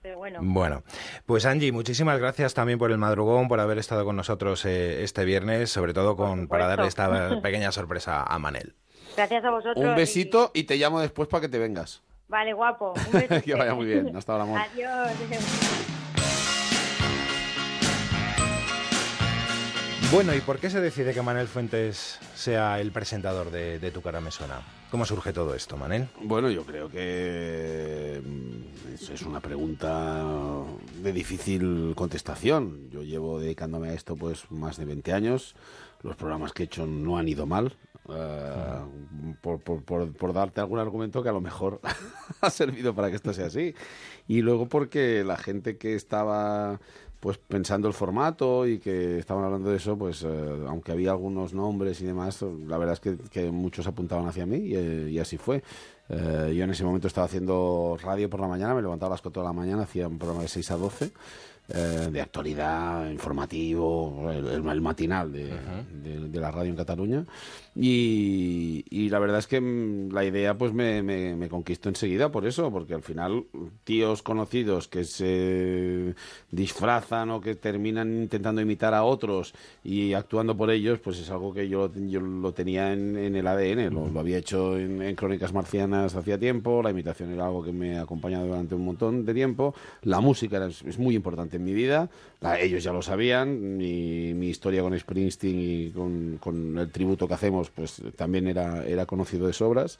[0.00, 0.38] Pero bueno.
[0.40, 0.84] Bueno,
[1.26, 5.24] pues Angie, muchísimas gracias también por el madrugón, por haber estado con nosotros eh, este
[5.24, 8.76] viernes, sobre todo con, para darle esta pequeña sorpresa a Manel.
[9.16, 9.84] Gracias a vosotros.
[9.84, 12.04] Un y- besito y te llamo después para que te vengas.
[12.28, 12.94] Vale, guapo.
[13.06, 13.42] Un beso.
[13.44, 14.16] que vaya muy bien.
[14.16, 14.60] Hasta ahora, amor.
[14.60, 15.91] Adiós.
[20.12, 24.20] Bueno, ¿y por qué se decide que Manel Fuentes sea el presentador de, Tu cara
[24.20, 24.60] me suena?
[24.90, 26.06] ¿Cómo surge todo esto, Manel?
[26.22, 30.22] Bueno, yo creo que mm, es, una pregunta
[31.02, 32.90] de difícil contestación.
[32.90, 35.56] Yo llevo dedicándome a esto pues más de 20 años.
[36.02, 37.74] Los programas que he hecho no han ido mal.
[38.10, 41.80] eh, por darte algún argumento que a lo mejor
[42.42, 43.74] ha servido para que esto sea así.
[44.28, 46.80] Y luego porque la gente que estaba
[47.22, 51.54] pues pensando el formato y que estaban hablando de eso, pues eh, aunque había algunos
[51.54, 55.18] nombres y demás, la verdad es que, que muchos apuntaban hacia mí y, eh, y
[55.20, 55.62] así fue.
[56.08, 59.22] Eh, yo en ese momento estaba haciendo radio por la mañana, me levantaba a las
[59.22, 61.12] 4 de la mañana, hacía un programa de 6 a 12
[61.68, 65.44] eh, de actualidad, informativo, el, el- el matinal de,
[66.02, 67.24] de- de la radio en Cataluña.
[67.74, 72.70] Y, la verdad es que mm, la idea pues me, me- conquistó enseguida por eso,
[72.70, 73.44] porque al final
[73.84, 76.14] tíos conocidos que se
[76.50, 79.54] disfrazan o que terminan intentando imitar a otros
[79.84, 83.46] y actuando por ellos, pues es algo que yo, yo lo tenía en, en el
[83.46, 87.98] ADN, lo, había hecho en, Crónicas Marcianas hacía tiempo, la imitación era algo que me
[87.98, 91.72] ha acompañado durante un montón de tiempo, la música era- es, muy importante en mi
[91.74, 92.08] vida,
[92.60, 98.02] ellos ya lo sabían, mi, historia con Springsteen y con el tributo que hacemos, pues
[98.16, 99.98] también era, era conocido de sobras.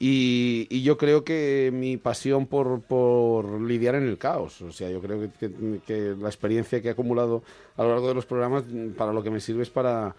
[0.00, 5.00] Y, yo creo que mi pasión por, por lidiar en el caos, o sea, yo
[5.00, 7.42] creo que, la experiencia que he acumulado
[7.76, 8.64] a lo largo de los programas,
[8.96, 10.14] para lo que me sirve es para,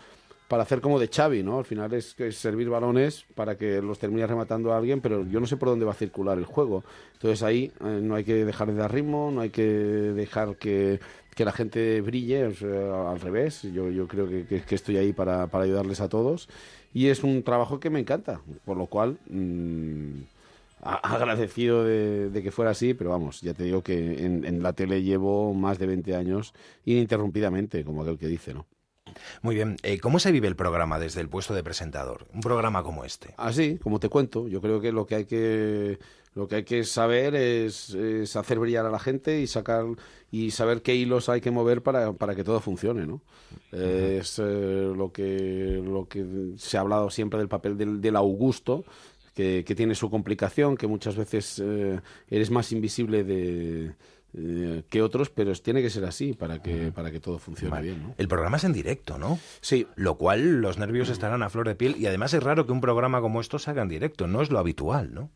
[0.49, 1.59] para hacer como de Xavi, ¿no?
[1.59, 5.39] Al final es, es servir balones para que los termine rematando a alguien, pero yo
[5.39, 6.83] no sé por dónde va a circular el juego.
[7.13, 10.99] Entonces ahí eh, no hay que dejar de dar ritmo, no hay que dejar que,
[11.35, 13.61] que la gente brille, al revés.
[13.61, 16.49] Yo, yo creo que- que estoy ahí para, para ayudarles a todos.
[16.93, 19.17] Y es un trabajo que me encanta, por lo cual...
[19.29, 20.21] mm,
[20.81, 24.71] agradecido de, de que fuera así, pero vamos, ya te digo que en, en la
[24.71, 26.53] tele llevo más de 20 años
[26.85, 28.65] ininterrumpidamente, como aquel que dice, ¿no?
[29.41, 32.27] Muy bien, eh, ¿cómo se vive el programa desde el puesto de presentador?
[32.33, 33.33] Un programa como este.
[33.37, 35.99] Así, como te cuento, yo creo que lo que hay que
[36.39, 39.83] lo que hay que saber es, es hacer brillar a la gente y sacar
[40.31, 43.21] y saber qué hilos hay que mover para, para que todo funcione, ¿no?
[43.73, 48.85] Es eh, lo que lo que se ha hablado siempre del papel del, del Augusto,
[49.33, 51.99] que, que tiene su complicación, que muchas veces eh,
[52.29, 53.91] eres más invisible de
[54.33, 58.01] eh, que otros, pero tiene que ser así para que para que todo funcione bien,
[58.01, 58.15] ¿no?
[58.17, 59.39] El programa es en directo, ¿no?
[59.59, 59.87] Sí.
[59.95, 62.79] Lo cual los nervios estarán a flor de piel y además es raro que un
[62.79, 65.31] programa como esto se haga en directo, no es lo habitual, ¿no?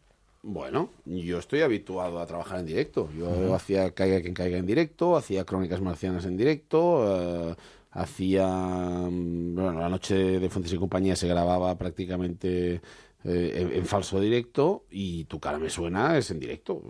[0.48, 3.08] Bueno, yo estoy habituado a trabajar en directo.
[3.18, 7.56] Yo hacía Caiga quien caiga en directo, hacía Crónicas Marcianas en directo, eh,
[7.92, 8.46] hacía...
[8.46, 12.82] mm, Bueno, la noche de Fuentes y Compañía se grababa prácticamente
[13.24, 16.82] eh, en, en falso directo y Tu cara me suena es en directo.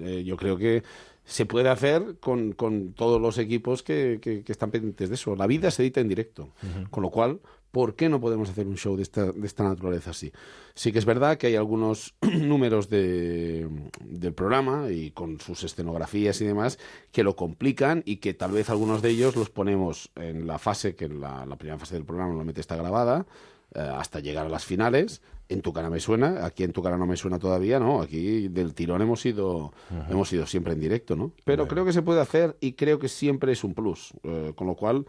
[0.00, 0.82] Eh, yo creo que
[1.26, 5.36] se puede hacer con, con todos los equipos que, que- que están pendientes de eso.
[5.36, 6.48] La vida se edita en directo.
[6.90, 7.38] Con lo cual,
[7.72, 10.30] ¿por qué no podemos hacer un show de esta, de esta naturaleza así?
[10.74, 13.68] Sí que es verdad que hay algunos números de,
[14.00, 16.78] del programa y con sus escenografías y demás
[17.10, 20.94] que lo complican y que tal vez algunos de ellos los ponemos en la fase,
[20.94, 23.26] que la, la primera fase del programa normalmente está grabada,
[23.74, 25.22] eh, hasta llegar a las finales.
[25.48, 28.00] En tu cara me suena, aquí en tu cara no me suena todavía, ¿no?
[28.00, 29.72] Aquí del tirón hemos ido,
[30.08, 31.32] hemos ido siempre en directo, ¿no?
[31.44, 34.12] Pero creo que se puede hacer y creo que siempre es un plus.
[34.22, 35.04] eh, con lo cual,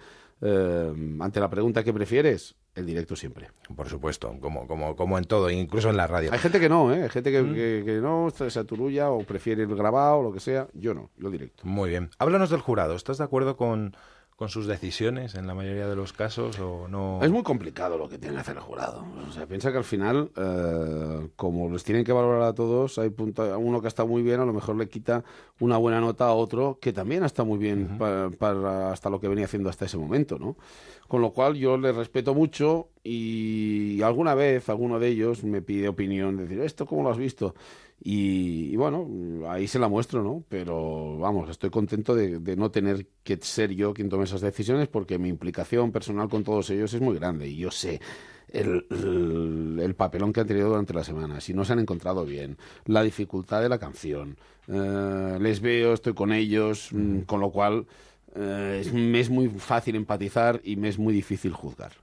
[0.45, 2.55] eh, ante la pregunta ¿qué prefieres?
[2.75, 3.49] El directo siempre.
[3.75, 6.31] Por supuesto, como, como, como en todo, incluso en la radio.
[6.33, 7.03] Hay gente que no, ¿eh?
[7.03, 10.39] Hay gente que, que- que no, se aturulla o prefiere el grabado o lo que
[10.39, 10.67] sea.
[10.73, 11.63] Yo no, yo directo.
[11.65, 12.09] Muy bien.
[12.17, 12.95] Háblanos del jurado.
[12.95, 13.95] ¿Estás de acuerdo con,
[14.35, 17.19] con sus decisiones en la mayoría de los casos o no?
[17.23, 19.05] Es muy complicado lo que tiene que hacer el jurado.
[19.27, 23.09] O sea, piensa que al final, eh, como les tienen que valorar a todos, hay
[23.09, 25.23] punto, uno que está muy bien, a lo mejor le quita
[25.59, 29.27] una buena nota a otro que también está muy bien pa- para hasta lo que
[29.27, 30.57] venía haciendo hasta ese momento, ¿no?
[31.07, 35.87] Con lo cual yo les respeto mucho y alguna vez alguno de ellos me pide
[35.87, 37.53] opinión, decir, ¿esto cómo lo has visto?
[38.05, 39.07] Y, y bueno,
[39.49, 40.43] ahí se la muestro, ¿no?
[40.49, 44.89] Pero vamos, estoy contento de, de no tener que ser yo quien tome esas decisiones
[44.89, 48.01] porque mi implicación personal con todos ellos es muy grande y yo sé
[48.49, 52.25] el, el- el papelón que han tenido durante la semana, si no se han encontrado
[52.25, 54.37] bien, la dificultad de la canción.
[54.67, 57.85] Eh, les veo, estoy con ellos, mm, con lo cual
[58.35, 61.93] eh, es, me es muy fácil empatizar y me es muy difícil juzgar.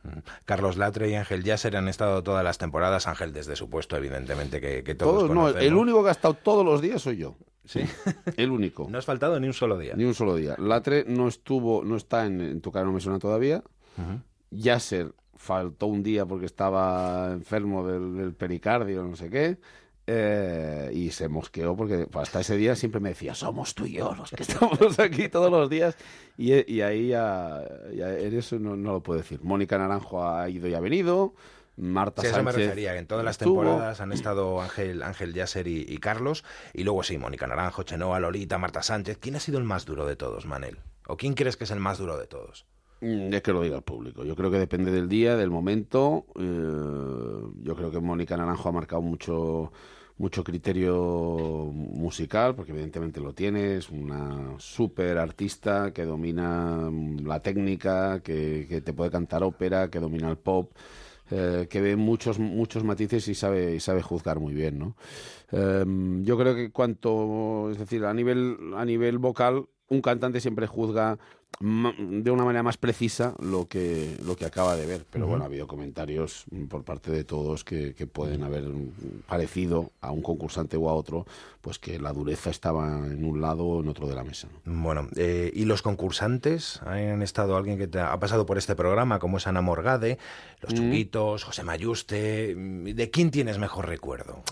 [0.44, 3.06] Carlos Latre y Ángel Yasser han estado todas las temporadas.
[3.08, 6.34] Ángel desde su puesto, evidentemente, que, que todos, Todos, no, el único que ha estado
[6.34, 7.36] todos los días soy yo.
[7.64, 7.82] Sí.
[8.36, 8.88] El único.
[8.90, 9.94] No has faltado ni un solo día.
[9.94, 10.56] Ni un solo día.
[10.58, 13.62] Latre no estuvo, no está en, en Tu cara no me suena todavía.
[14.50, 19.58] Yasser faltó un día porque estaba enfermo del, del pericardio, no sé qué.
[20.12, 24.12] Eh, y se mosqueó porque hasta ese día siempre me decía, somos tú y yo
[24.14, 25.96] los que estamos aquí todos los días.
[26.36, 27.62] Y, y ahí ya,
[27.94, 29.40] ya en eso no, no lo puedo decir.
[29.42, 31.34] Mónica Naranjo ha ido y ha venido.
[31.76, 33.62] Marta Sí, a eso me Sánchez refería, que en todas las estuvo.
[33.62, 36.44] temporadas han estado Ángel, Ángel Yasser y, y Carlos,
[36.74, 39.16] y luego sí, Mónica Naranjo, Chenoa, Lolita, Marta Sánchez.
[39.18, 40.78] ¿Quién ha sido el más duro de todos, Manel?
[41.06, 42.66] ¿O quién crees que es el más duro de todos?
[43.00, 44.24] Mm, Es que lo diga el público.
[44.24, 46.26] Yo creo que depende del día, del momento.
[46.38, 46.42] Eh,
[47.62, 49.72] yo creo que Mónica Naranjo ha marcado mucho
[50.20, 57.40] mucho criterio musical, porque evidentemente lo tiene, es una súper artista que domina mm, la
[57.40, 60.72] técnica, que, que te puede cantar ópera, que domina el pop,
[61.30, 64.96] eh, que ve muchos muchos matices y sabe y sabe juzgar muy bien, ¿no?
[65.52, 70.66] Em, yo creo que cuanto, es decir, a nivel a nivel vocal, un cantante siempre
[70.66, 71.18] juzga
[71.58, 75.46] de una manera más precisa lo que lo que acaba de ver, pero bueno, ha
[75.46, 80.22] habido comentarios mm, por parte de todos que, que pueden haber mm, parecido a un
[80.22, 81.26] concursante o a otro,
[81.60, 84.48] pues que la dureza estaba en un lado o en otro de la mesa.
[84.64, 84.82] ¿no?
[84.82, 86.80] Bueno, eh, ¿y los concursantes?
[86.86, 90.18] Han estado alguien que te ha pasado por este programa, como es Ana Morgade,
[90.62, 90.76] Los Mm.
[90.76, 92.54] Chunguitos, José Mayuste.
[92.54, 94.42] ¿De quién tienes mejor recuerdo?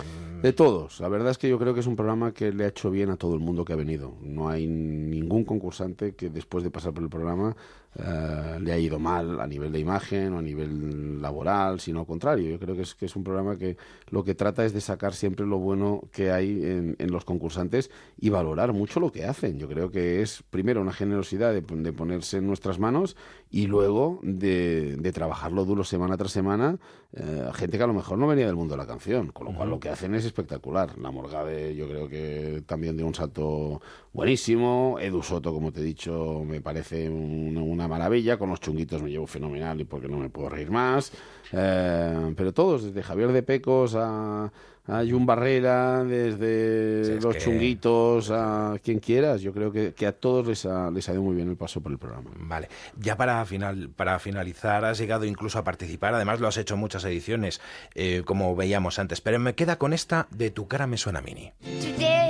[0.42, 1.00] De todos.
[1.00, 3.10] La verdad es que yo creo que es un programa que le ha hecho bien
[3.10, 4.14] a todo el mundo que ha venido.
[4.20, 7.56] No hay ningún concursante que después de pasar por el programa
[7.98, 12.06] eh, le ha ido mal a nivel de imagen o a nivel laboral, sino al
[12.06, 12.48] contrario.
[12.50, 13.76] Yo creo que es, que es un programa que
[14.10, 17.90] lo que trata es de sacar siempre lo bueno que hay en, en los concursantes
[18.20, 19.58] y valorar mucho lo que hacen.
[19.58, 23.16] Yo creo que es primero una generosidad de, de ponerse en nuestras manos
[23.50, 26.78] y luego de, de trabajarlo duro semana tras semana.
[27.14, 29.54] eh, gente que a lo mejor no venía del mundo de la canción, con lo
[29.54, 30.98] cual lo que hacen es espectacular.
[30.98, 33.80] La Morgade yo creo que también dio un salto
[34.12, 34.98] buenísimo.
[35.00, 38.36] Edu Soto, como te he dicho, me parece un- una maravilla.
[38.36, 41.10] Con los chunguitos me llevo fenomenal y porque no me puedo reír más.
[41.52, 44.52] Eh, pero todos, desde Javier de Pecos a,
[44.86, 50.12] a Jun Barrera, desde los que- chunguitos a quien quieras, yo creo que, que a
[50.12, 52.30] todos les ha, les ha ido muy bien el paso por el programa.
[52.38, 56.74] Vale, ya para, final, para finalizar, has llegado incluso a participar, además lo has hecho
[56.74, 57.60] en muchas ediciones,
[57.94, 61.52] eh, como veíamos antes, pero me queda con esta de Tu cara me suena mini.
[61.62, 62.27] Today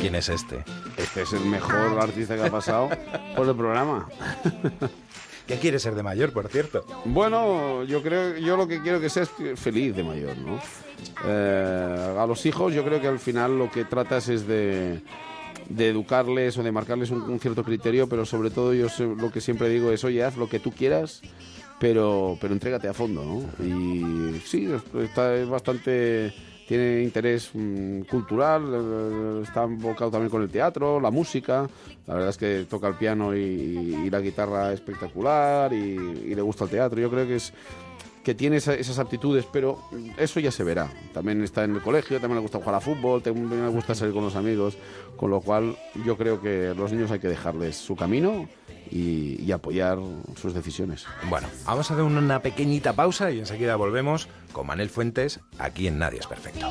[0.00, 0.64] ¿Quién es este?
[0.96, 2.88] Este es el mejor artista que ha pasado
[3.36, 4.08] por el programa.
[5.46, 6.84] ¿Qué quiere ser de mayor, por cierto?
[7.04, 10.58] Bueno, yo creo, yo lo que quiero que sea es que- feliz de mayor, ¿no?
[11.26, 15.00] Eh, a los hijos yo creo que al final lo que tratas es de,
[15.68, 19.30] de educarles o de marcarles un, un cierto criterio, pero sobre todo yo sé- lo
[19.32, 21.20] que siempre digo es, oye, haz lo que tú quieras,
[21.80, 23.64] pero, pero entrégate a fondo, ¿no?
[23.66, 26.32] Y sí, es- está, es bastante...
[26.70, 31.68] Tiene interés mm, cultural, eh, está enfocado también con el teatro, la música.
[32.06, 36.42] La verdad es que toca el piano y, y la guitarra espectacular y, y le
[36.42, 37.00] gusta el teatro.
[37.00, 37.52] Yo creo que es
[38.24, 39.78] que tiene esa- esas aptitudes, pero
[40.18, 40.90] eso ya se verá.
[41.14, 44.12] También está en el colegio, también le gusta jugar a fútbol, también le gusta salir
[44.14, 44.76] con los amigos,
[45.16, 48.48] con lo cual yo creo que a los niños hay que dejarles su camino
[48.90, 49.98] y, y apoyar
[50.40, 51.06] sus decisiones.
[51.28, 55.98] Bueno, vamos a hacer una pequeñita pausa y enseguida volvemos con Manel Fuentes aquí en
[55.98, 56.70] Nadie es Perfecto.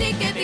[0.00, 0.39] quieres y que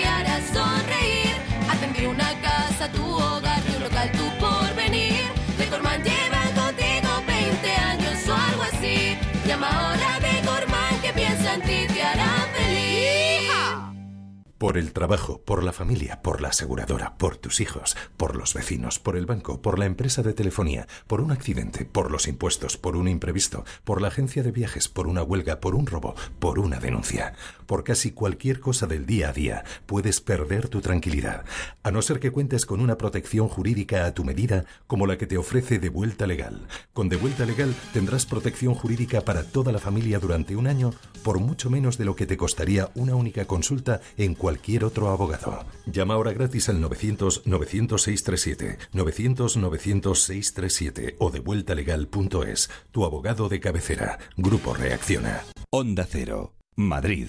[14.58, 18.98] Por el trabajo, por la familia, por la aseguradora, por tus hijos, por los vecinos,
[18.98, 22.96] por el banco, por la empresa de telefonía, por un accidente, por los impuestos, por
[22.96, 26.80] un imprevisto, por la agencia de viajes, por una huelga, por un robo, por una
[26.80, 27.34] denuncia.
[27.66, 31.44] Por casi cualquier cosa del día a día puedes perder tu tranquilidad,
[31.82, 35.26] a no ser que cuentes con una protección jurídica a tu medida como la que
[35.26, 36.66] te ofrece De Vuelta Legal.
[36.94, 41.40] Con De Vuelta Legal tendrás protección jurídica para toda la familia durante un año por
[41.40, 44.45] mucho menos de lo que te costaría una única consulta en cualquier
[44.84, 45.64] otro abogado.
[45.86, 52.70] Llama ahora gratis al 900-900-637, 900-900-637 o devueltalegal.es.
[52.90, 54.18] Tu abogado de cabecera.
[54.36, 55.44] Grupo Reacciona.
[55.70, 57.28] Onda Cero, Madrid.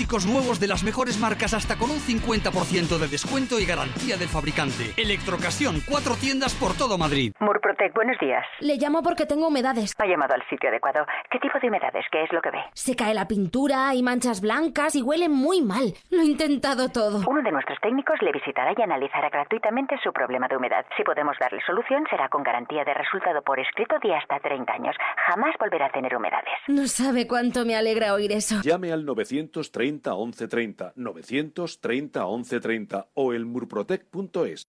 [0.09, 4.93] nuevos de las mejores marcas hasta con un 50% de descuento y garantía del fabricante.
[4.97, 7.33] Electrocasión, cuatro tiendas por todo Madrid.
[7.39, 8.43] Murprotec, buenos días.
[8.59, 9.93] Le llamo porque tengo humedades.
[9.97, 11.05] Ha llamado al sitio adecuado.
[11.29, 12.05] ¿Qué tipo de humedades?
[12.11, 12.59] ¿Qué es lo que ve?
[12.73, 15.93] Se cae la pintura, hay manchas blancas y huele muy mal.
[16.09, 17.23] Lo he intentado todo.
[17.27, 20.85] Uno de nuestros técnicos le visitará y analizará gratuitamente su problema de humedad.
[20.97, 24.95] Si podemos darle solución, será con garantía de resultado por escrito de hasta 30 años.
[25.27, 26.53] Jamás volverá a tener humedades.
[26.67, 28.61] No sabe cuánto me alegra oír eso.
[28.63, 34.67] Llame al 930 1130, 930 1130 o el murprotec.es.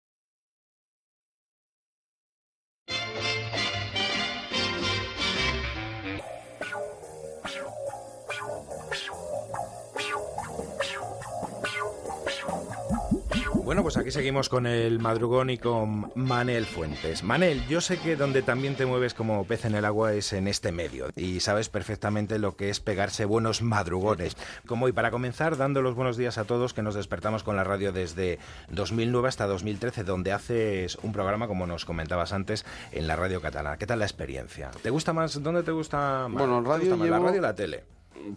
[13.73, 17.23] Bueno, pues aquí seguimos con el madrugón y con Manel Fuentes.
[17.23, 20.47] Manel, yo sé que donde también te mueves como pez en el agua es en
[20.47, 24.37] este medio y sabes perfectamente lo que es pegarse buenos madrugones.
[24.67, 27.65] Como hoy, para comenzar, dando los buenos días a todos que nos despertamos con la
[27.65, 33.17] radio desde 2009 hasta 2013, donde haces un programa, como nos comentabas antes, en la
[33.17, 33.79] radio catalana.
[33.79, 34.71] ¿Qué tal la experiencia?
[34.83, 35.43] ¿Te gusta más?
[35.43, 36.43] ¿Dónde te gusta más?
[36.43, 37.85] Bueno, en ¿Te radio gusta más, ¿La radio o la tele?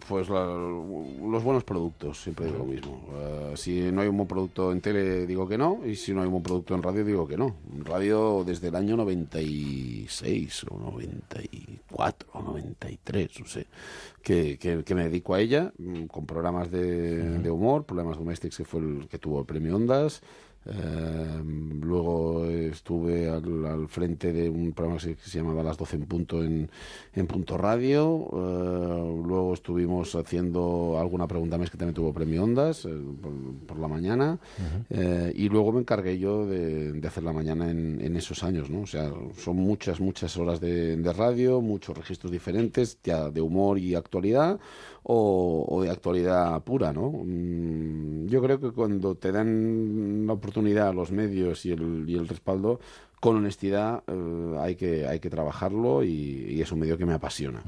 [0.08, 3.00] Pues la- los buenos productos, siempre digo lo mismo.
[3.14, 6.20] Eh, si no hay un buen producto en tele, digo que no, y si no
[6.20, 7.54] hay un buen producto en radio, digo que no.
[7.84, 13.66] Radio desde el año 96 o 94 o 93, no sé,
[14.22, 18.56] que, que- que me dedico a ella, mm, con programas de, de humor, Problemas Domestics,
[18.56, 20.20] que fue el que tuvo el premio Ondas.
[20.68, 21.42] Eh,
[21.80, 26.42] luego estuve al, al frente de un programa que se, llamaba Las 12 en punto
[26.42, 26.68] en,
[27.14, 28.28] en Punto Radio.
[28.32, 32.90] Eh, luego estuvimos haciendo alguna pregunta más que también tuvo premio Ondas eh,
[33.22, 33.32] por,
[33.66, 34.38] por la mañana.
[34.90, 38.68] Eh, y luego me encargué yo de, de hacer la mañana en, en esos años.
[38.70, 38.80] ¿no?
[38.82, 43.78] O sea, son muchas, muchas horas de, de radio, muchos registros diferentes, ya de humor
[43.78, 44.58] y actualidad.
[45.08, 47.12] O, o de actualidad pura, ¿no?
[47.12, 50.55] Mm, Yo creo que cuando te dan la oportunidad
[50.92, 52.80] los medios y el, y el respaldo,
[53.20, 57.62] con honestidad eh, hay, que, hay que trabajarlo y es un medio que me apasiona.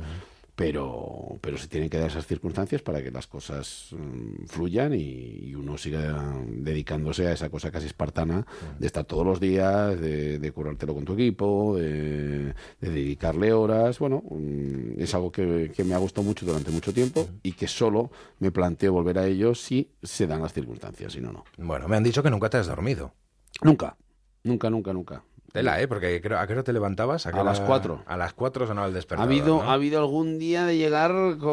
[0.59, 5.51] Pero, pero se tienen que dar esas circunstancias para que las cosas mm, fluyan y,
[5.51, 8.45] y uno siga dedicándose a esa cosa casi espartana
[8.77, 14.01] de estar todos los días, de, de currártelo con tu equipo, de, de dedicarle horas.
[14.01, 17.69] Bueno, mm, es algo que, que me ha gustado mucho durante mucho tiempo y que
[17.69, 21.45] solo me planteo volver a ello si se dan las circunstancias, si no, no.
[21.57, 23.15] Bueno, me han dicho que nunca te has dormido.
[23.63, 23.97] Nunca,
[24.43, 25.23] nunca, nunca, nunca.
[25.53, 25.89] Tela, ¿eh?
[25.89, 27.25] Porque creo, ¿a qué hora te levantabas?
[27.25, 28.03] qué A las hora- cuatro.
[28.07, 29.71] A las cuatro sonaba el Ha despertador, habido, ¿no?
[29.71, 31.13] ha habido algún día de llegar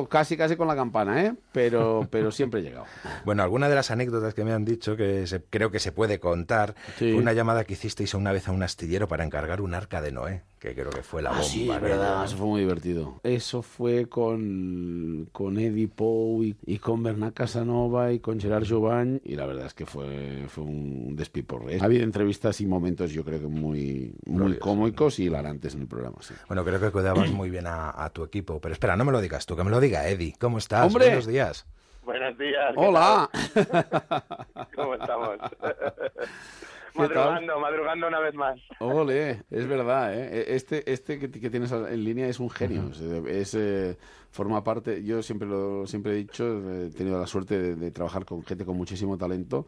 [0.10, 1.34] casi casi con la campana, ¿eh?
[1.54, 2.86] Pero, pero siempre he llegado.
[3.24, 6.20] Bueno, alguna de las anécdotas que me han dicho que se- creo que se puede
[6.20, 7.12] contar Sí.
[7.14, 10.12] fue una llamada que hicisteis una vez a un astillero para encargar un arca de
[10.12, 10.42] Noé.
[10.60, 11.44] Que creo que fue la bomba.
[11.44, 13.20] Ah, es verdad, eso fue muy divertido.
[13.24, 19.22] Eso fue con, con Eddie Poe y, y con Bernat Casanova y con Gerard Jovan
[19.24, 21.80] y la verdad es que fue, fue un despiporre.
[21.80, 25.88] Ha habido entrevistas y momentos yo creo que muy, muy cómicos y hilarantes en el
[25.88, 26.18] programa.
[26.22, 26.34] sí.
[26.48, 28.60] Bueno, creo que cuidabas muy bien a, a tu equipo.
[28.60, 30.36] Pero espera, no me lo digas tú, que me lo diga Eddie.
[30.40, 30.86] ¿Cómo estás?
[30.86, 31.08] ¡Hombre!
[31.08, 31.66] Buenos días.
[32.06, 32.74] Buenos días.
[32.74, 33.30] ¿qué Hola.
[34.76, 35.38] ¿Cómo estamos?
[36.96, 38.60] madrugando, madrugando una vez más.
[38.80, 40.46] Ole, es verdad, ¿eh?
[40.56, 42.90] Este, este que, que tienes en línea es un genio.
[42.92, 43.98] Es, es, eh,
[44.32, 48.26] forma parte, yo siempre lo siempre he dicho, he tenido la suerte de, de trabajar
[48.26, 49.66] con gente con muchísimo talento,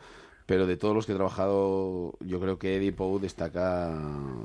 [0.48, 3.94] pero de todos los que he trabajado, yo creo que Eddie Poe destaca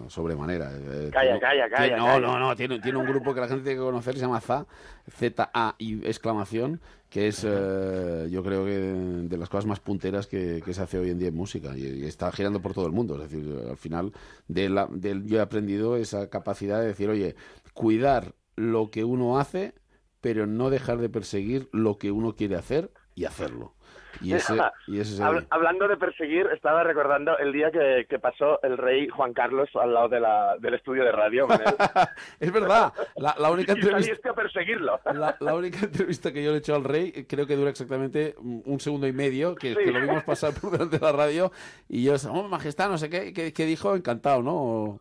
[0.08, 0.72] sobremanera.
[0.74, 2.26] Eh, Calla, tiene- calla, calla, tiene- no, calla.
[2.26, 4.66] no, no, tiene, tiene un grupo que la gente tiene que conocer, se llama ZA,
[5.10, 10.60] Z-A y exclamación, que es, eh, yo creo que de las cosas más punteras que,
[10.64, 12.92] que se hace hoy en día en música y, y está girando por todo el
[12.92, 13.14] mundo.
[13.22, 14.12] Es decir, al final,
[14.48, 17.36] de la, de- yo he aprendido esa capacidad de decir, oye,
[17.74, 19.74] cuidar lo que uno hace,
[20.20, 23.74] pero no dejar de perseguir lo que uno quiere hacer y hacerlo.
[24.20, 24.54] Y ese,
[24.86, 28.76] y ese es el- Hablando de perseguir, estaba recordando el día que, que pasó el
[28.78, 31.46] rey Juan Carlos al lado de la, del estudio de radio.
[32.40, 34.02] Es verdad, la, la única y entrevista...
[34.06, 35.00] saliste a perseguirlo.
[35.12, 37.70] La, la única entrevista que yo le he hecho al rey eh, creo que dura
[37.70, 39.84] exactamente un un segundo y medio, que, Sí.
[39.84, 41.52] que lo vimos pasar por delante de la radio
[41.88, 45.00] y yo, oh, majestad, no sé qué, qué, qué dijo, encantado, ¿no?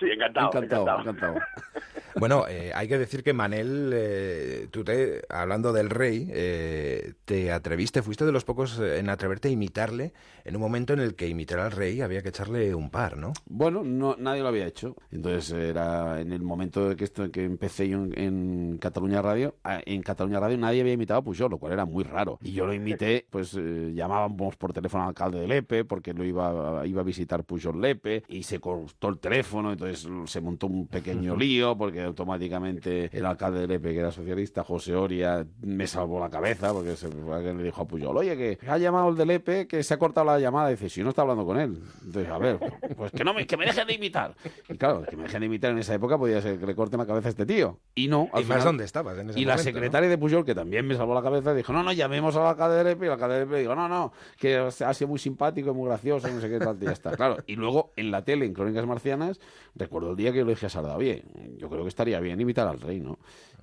[0.00, 1.00] Sí, encantado, Encantado, encantado.
[1.00, 1.34] encantado.
[2.18, 7.52] Bueno, eh, hay que decir que Manel, eh, tú te, hablando del rey, eh, te
[7.52, 10.12] atreviste, fuiste de los pocos eh, en atreverte a imitarle
[10.44, 13.32] en un momento en el que imitar al rey había que echarle un par, ¿no?
[13.46, 14.96] Bueno, no, nadie lo había hecho.
[15.12, 19.54] Entonces era en el momento de que, esto, que empecé yo en, en Cataluña Radio,
[19.64, 22.38] ah, en Cataluña Radio nadie había imitado a Pujol, lo cual era muy raro.
[22.42, 26.24] Y yo lo imité, pues eh, llamábamos por teléfono al alcalde de Lepe, porque lo
[26.24, 30.86] iba, iba a visitar Pujol Lepe, y se cortó el teléfono, entonces se montó un
[30.86, 36.20] pequeño lío, porque automáticamente el alcalde de Lepe, que era socialista, José Oria, me salvó
[36.20, 39.66] la cabeza, porque se le dijo a Pujol, oye, que ha llamado el de Lepe,
[39.66, 41.78] que se ha cortado la llamada, y dice, si no está hablando con él.
[42.04, 42.58] Entonces, a ver,
[42.96, 44.34] pues que no me, que me dejen de imitar.
[44.68, 46.98] Y claro, que me dejen de imitar en esa época podía ser que le corten
[46.98, 47.78] la cabeza a este tío.
[47.94, 50.54] Y no, al y más dónde estabas en ese y la secretaria de Pujol, que
[50.54, 53.12] también me salvó la cabeza, dijo, no, no, llamemos al alcalde de Lepe, y el
[53.12, 56.40] alcalde de Lepe dijo, no, no, que ha sido muy simpático y muy gracioso, no
[56.40, 57.16] sé qué tal, y ya está.
[57.16, 59.40] Claro, y luego en la tele, en Crónicas Marcianas,
[59.80, 61.24] recuerdo el día que yo le dije a Sarda, oye,
[61.56, 63.18] yo creo que estaría bien imitar al rey, ¿no?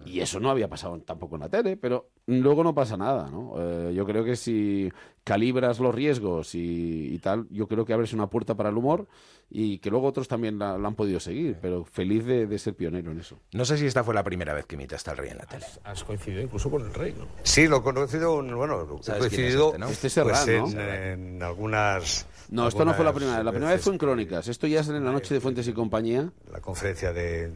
[0.06, 3.56] Y eso no había pasado tampoco en la tele, pero luego no pasa nada, ¿no?
[3.58, 4.92] Eh, yo creo que si
[5.24, 9.08] calibras los riesgos y, y tal, yo creo que abres una puerta para el humor
[9.50, 12.76] y que luego otros también la, la han podido seguir, pero feliz de, de ser
[12.76, 13.40] pionero en eso.
[13.54, 15.66] No sé si esta fue la primera vez que imitaste al rey en la tele.
[15.84, 17.26] Has coincidido incluso con el rey, ¿no?
[17.44, 19.88] Sí, lo he conocido, bueno, he ¿Sabes quién es coincidido este, no?
[19.88, 20.82] Este es pues, Serrano, en, ¿no?
[20.82, 22.28] en algunas...
[22.50, 23.46] No, esto no fue la primera vez.
[23.46, 24.48] La primera vez fue en Crónicas.
[24.48, 26.30] Esto ya es en la noche de Fuentes y compañía.
[26.52, 27.52] La conferencia de,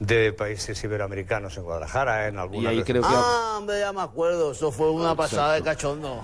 [0.00, 2.64] de países iberoamericanos en Guadalajara, en algunas...
[2.64, 4.52] Y ahí veces- creo que- Ah, hombre, ya me acuerdo.
[4.52, 6.20] Eso fue una pasada de cachondo.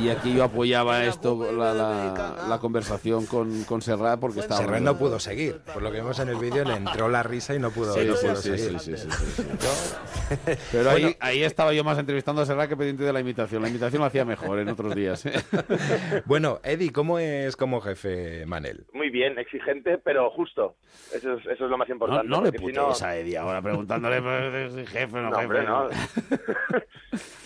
[0.00, 4.60] Y aquí yo apoyaba esto, la, la, la conversación con, con Serrat porque estaba...
[4.60, 5.60] Serrat no pudo seguir.
[5.72, 8.04] Por lo que vimos en el vídeo, le entró la risa y no pudo, Sí,
[8.04, 8.80] no sí, pudo sí, seguir.
[8.80, 10.54] sí, sí, sí, sí, sí.
[10.72, 13.62] Pero ahí, ahí estaba yo más entrevistando a Serrat que pendiente de la imitación.
[13.62, 15.26] La imitación lo hacía mejor en otros días.
[15.26, 15.32] ¿eh?
[16.26, 18.86] Bueno, Eddie, ¿cómo es como jefe Manel?
[18.92, 20.76] Muy bien, exigente, pero justo.
[21.14, 22.28] Eso es, eso es lo más No, importante.
[22.28, 25.44] no le si putees a Eddie ahora preguntándole si jefe o no, No, jefe.
[25.46, 25.88] hombre, no.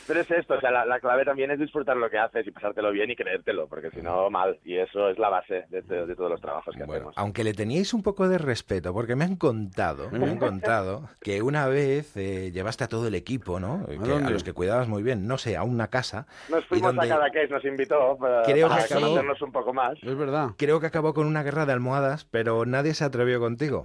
[0.08, 2.50] Pero es esto, o sea, la, la clave también es disfrutar lo que haces y
[2.50, 4.58] pasártelo bien y creértelo, porque si no, mal.
[4.64, 7.14] Y eso es la base de, de- de todos los trabajos que hacemos.
[7.16, 11.40] Aunque le teníais un poco de respeto, porque me han contado, me han contado que
[11.40, 13.86] una vez eh, llevaste a todo el equipo, ¿no?
[13.86, 16.26] Que- a, los que cuidabas muy bien, no sé, a una casa.
[16.50, 19.52] Nos y fuimos donde a Cadaqués, nos invitó para, Creo que para acabó- conocernos un
[19.52, 19.94] poco más.
[20.02, 20.50] Es verdad.
[20.58, 23.84] Creo que acabó con una guerra de almohadas, pero nadie se atrevió contigo.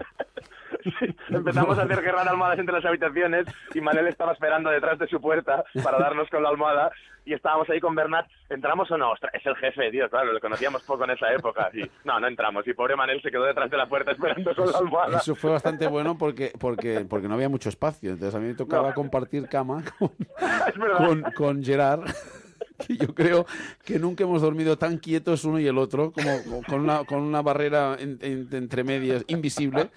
[1.30, 5.08] Empezamos a hacer guerra de almohadas entre las habitaciones y Manel estaba esperando detrás de
[5.08, 6.92] su puerta para darnos con la almohada
[7.26, 9.12] y estábamos ahí con Bernat, ¿entramos o no?
[9.12, 11.70] Ostras, es el jefe, tío, claro, lo conocíamos poco en esa época.
[11.74, 12.66] Y, no, no entramos.
[12.68, 15.18] Y pobre Manel se quedó detrás de la puerta esperando con la almohada.
[15.18, 18.12] Eso fue bastante bueno porque, porque, porque no había mucho espacio.
[18.12, 20.12] Entonces a mí me tocaba compartir cama con,
[20.98, 22.06] con, con Gerard.
[22.88, 23.46] Yo creo
[23.84, 27.42] que nunca hemos dormido tan quietos uno y el otro, como con una, con una
[27.42, 29.90] barrera en- en- entre medias invisible.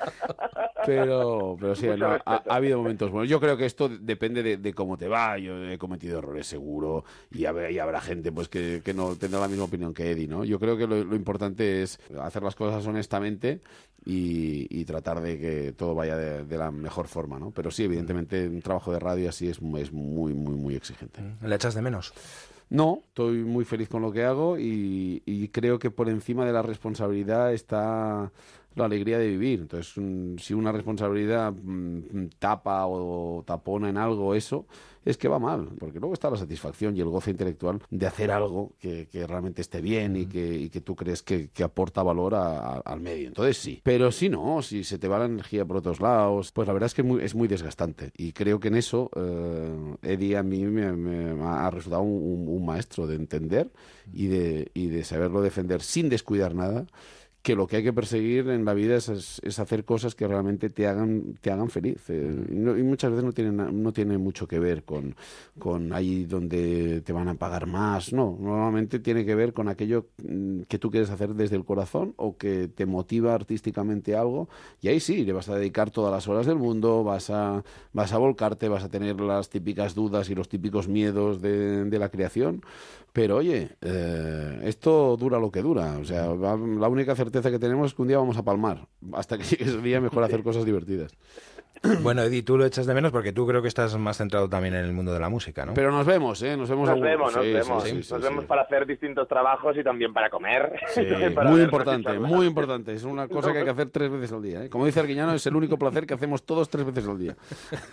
[0.87, 3.29] Pero, pero sí, no, ha, habido momentos buenos.
[3.29, 5.39] Yo creo que esto depende de, de cómo te va.
[5.39, 9.41] Yo he cometido errores seguro y, habrá- y habrá gente pues que, que no tendrá
[9.41, 10.45] la misma opinión que Eddie, ¿no?
[10.45, 13.61] Yo creo que lo, lo importante es hacer las cosas honestamente
[14.05, 17.51] y, y tratar de que todo vaya de, de la mejor forma, ¿no?
[17.51, 21.21] Pero sí, evidentemente un trabajo de radio así es, es muy, muy, muy exigente.
[21.43, 22.13] ¿Le echas de menos?
[22.71, 26.53] No, estoy muy feliz con lo que hago y, y creo que por encima de
[26.53, 28.31] la responsabilidad está
[28.75, 29.61] la alegría de vivir.
[29.61, 34.67] Entonces, mm, si una responsabilidad mm, tapa o tapona en algo eso,
[35.03, 38.31] es que va mal, porque luego está la satisfacción y el goce intelectual de hacer
[38.31, 42.03] algo que, que realmente esté bien y que, y que tú crees que, que aporta
[42.03, 43.29] valor a- a- al medio.
[43.29, 43.81] Entonces sí.
[43.83, 46.87] Pero si no, si se te va la energía por otros lados, pues la verdad
[46.89, 48.13] es que es muy, es muy desgastante.
[48.15, 52.49] Y creo que en eso eh, Eddie a mí me, me ha resultado un, un-
[52.49, 53.71] un maestro de entender
[54.13, 56.85] y de, y de saberlo defender sin descuidar nada
[57.43, 60.27] que lo que hay que perseguir en la vida es, es- es hacer cosas que
[60.29, 61.99] realmente te hagan, te hagan feliz.
[62.11, 65.15] Eh, y, no- y muchas veces no tiene, no tiene mucho que ver con,
[65.59, 68.13] con ahí donde te van a pagar más.
[68.13, 72.15] No, normalmente tiene que ver con aquello mm, que tú quieres hacer desde el corazón
[72.17, 74.49] o que te motiva artísticamente algo.
[74.83, 78.13] Y ahí sí, le vas a dedicar todas las horas del mundo, vas a, vas
[78.13, 82.09] a volcarte, vas a tener las típicas dudas y los típicos miedos de, de la
[82.11, 82.63] creación.
[83.13, 85.99] Pero oye, eh, esto dura lo que dura.
[85.99, 88.89] O sea, la única certeza que tenemos es que un día vamos a palmar.
[89.13, 91.13] Hasta que llegue ese día, mejor hacer cosas divertidas.
[92.03, 94.75] Bueno, Eddie, tú lo echas de menos porque tú creo que estás más centrado también
[94.75, 95.73] en el mundo de la música, ¿no?
[95.73, 96.55] Pero nos vemos, ¿eh?
[96.57, 96.89] Nos vemos.
[96.89, 97.83] Nos algún- vemos, nos Sí, vemos.
[97.85, 98.15] sí, sí, nos sí.
[98.29, 100.79] vemos para hacer distintos trabajos y también para comer.
[100.95, 102.31] Sí, También para muy importante, charlar.
[102.31, 102.93] muy importante.
[102.93, 104.65] Es una cosa que hay que hacer tres veces al día.
[104.65, 104.69] ¿eh?
[104.71, 107.37] Como dice Arguiñano, es el único placer que hacemos todos tres veces al día.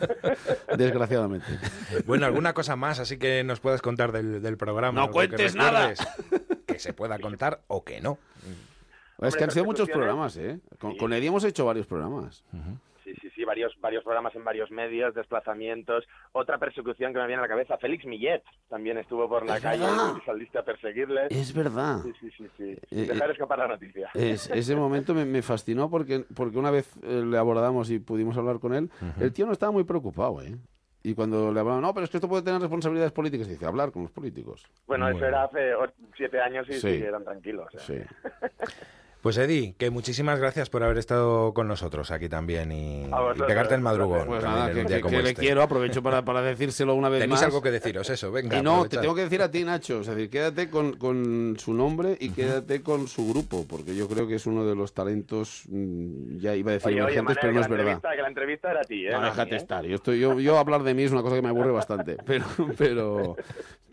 [0.77, 1.47] Desgraciadamente.
[2.05, 4.99] Bueno, alguna cosa más, así que nos puedas contar del, del programa.
[4.99, 5.93] No que cuentes nada.
[6.65, 8.17] Que se pueda contar o que no.
[9.21, 10.59] Es que han sido muchos programas, ¿eh?
[10.79, 12.43] Con, con Eddie hemos hecho varios programas.
[12.51, 12.57] Sí,
[13.57, 16.05] varios, varios programas en varios medios, desplazamientos.
[16.33, 19.63] Otra persecución que me viene a la cabeza, Félix Millet también estuvo por la Es
[19.63, 20.13] calle verdad.
[20.21, 21.27] y saliste a perseguirle.
[21.31, 22.01] Es verdad.
[22.03, 22.77] Sí, sí, sí, sí.
[22.91, 24.09] Eh, Dejar eh, escapar la noticia.
[24.13, 28.37] Es- ese momento me, me fascinó porque, porque una vez eh, le abordamos y pudimos
[28.37, 28.89] hablar con él,
[29.19, 30.55] el tío no estaba muy preocupado, ¿eh?
[31.03, 33.91] Y cuando le hablaba, no, pero es que esto puede tener responsabilidades políticas, dice, hablar
[33.91, 34.65] con los políticos.
[34.87, 35.71] Bueno, Muy eso era hace
[36.17, 36.79] siete años y Sí.
[36.81, 37.73] sí, eran tranquilos.
[37.73, 37.79] ¿eh?
[37.79, 38.27] Sí.
[39.21, 43.75] Pues Eddie, que muchísimas gracias por haber estado con nosotros aquí también y, y pegarte
[43.75, 44.25] el madrugón.
[44.27, 45.41] Pues nada, en que, que- que le este.
[45.41, 47.43] quiero, aprovecho para, para decírselo una vez Tenéis más.
[47.43, 48.57] algo que deciros, eso, venga.
[48.57, 49.01] Y no, te aprovechad.
[49.01, 52.81] tengo que decir a ti, Nacho, es decir, quédate con, con su nombre y quédate
[52.81, 56.71] con su grupo, porque yo creo que es uno de los talentos, mm, ya iba
[56.71, 58.01] a decir Oye, oye, Manel, pero no es verdad.
[58.15, 59.11] Que la entrevista era a ti, ¿eh?
[59.11, 59.57] No, déjate mí, ¿eh?
[59.57, 59.85] estar.
[59.85, 62.45] Yo, estoy, yo, yo hablar de mí es una cosa que me aburre bastante, pero,
[62.77, 63.35] pero,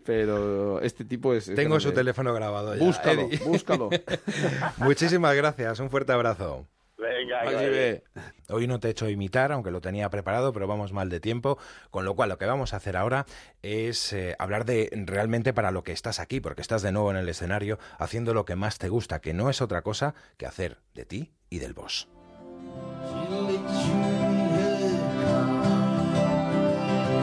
[0.05, 1.47] pero este tipo es...
[1.47, 2.83] es Tengo su teléfono grabado ya.
[2.83, 3.39] Búscalo, Eddie.
[3.39, 3.89] búscalo.
[4.77, 6.67] Muchísimas gracias, un fuerte abrazo.
[6.97, 8.03] Venga, ve.
[8.49, 11.57] Hoy no te he hecho imitar, aunque lo tenía preparado, pero vamos mal de tiempo.
[11.91, 13.25] Con lo cual, lo que vamos a hacer ahora
[13.61, 17.17] es eh, hablar de realmente para lo que estás aquí, porque estás de nuevo en
[17.17, 20.77] el escenario haciendo lo que más te gusta, que no es otra cosa que hacer
[20.93, 22.07] de ti y del boss.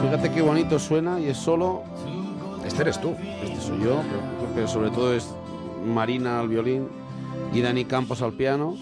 [0.01, 1.83] Fíjate qué bonito suena y es solo...
[2.65, 3.15] Este eres tú.
[3.43, 4.01] Este soy yo,
[4.55, 5.29] pero, sobre todo es
[5.85, 6.87] Marina al violín
[7.53, 8.75] y Dani Campos al piano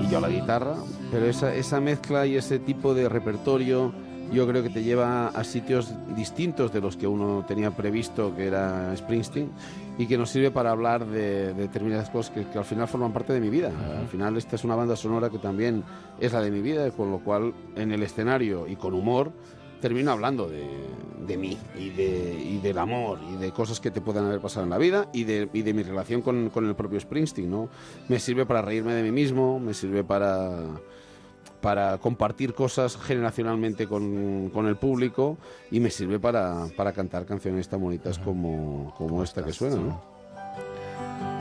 [0.00, 0.74] y yo a la guitarra.
[1.10, 3.92] Pero esa, esa mezcla y ese tipo de repertorio
[4.32, 8.46] yo creo que te lleva a sitios distintos de los que uno tenía previsto, que
[8.46, 9.50] era Springsteen,
[9.98, 13.12] y que nos sirve para hablar de, de determinadas cosas que, que al final forman
[13.12, 13.70] parte de mi vida.
[14.00, 15.84] Al final esta es una banda sonora que también
[16.18, 19.32] es la de mi vida, con lo cual en el escenario y con humor
[19.80, 20.64] termino hablando de,
[21.26, 24.64] de mí y, de, y del amor y de cosas que te puedan haber pasado
[24.64, 27.50] en la vida y de, y de mi relación con, con el propio Springsteen.
[27.50, 27.68] ¿no?
[28.08, 30.50] Me sirve para reírme de mí mismo, me sirve para,
[31.60, 35.38] para compartir cosas generacionalmente con, con el público
[35.70, 39.76] y me sirve para, para cantar canciones tan bonitas como, como esta que suena.
[39.76, 40.16] ¿no?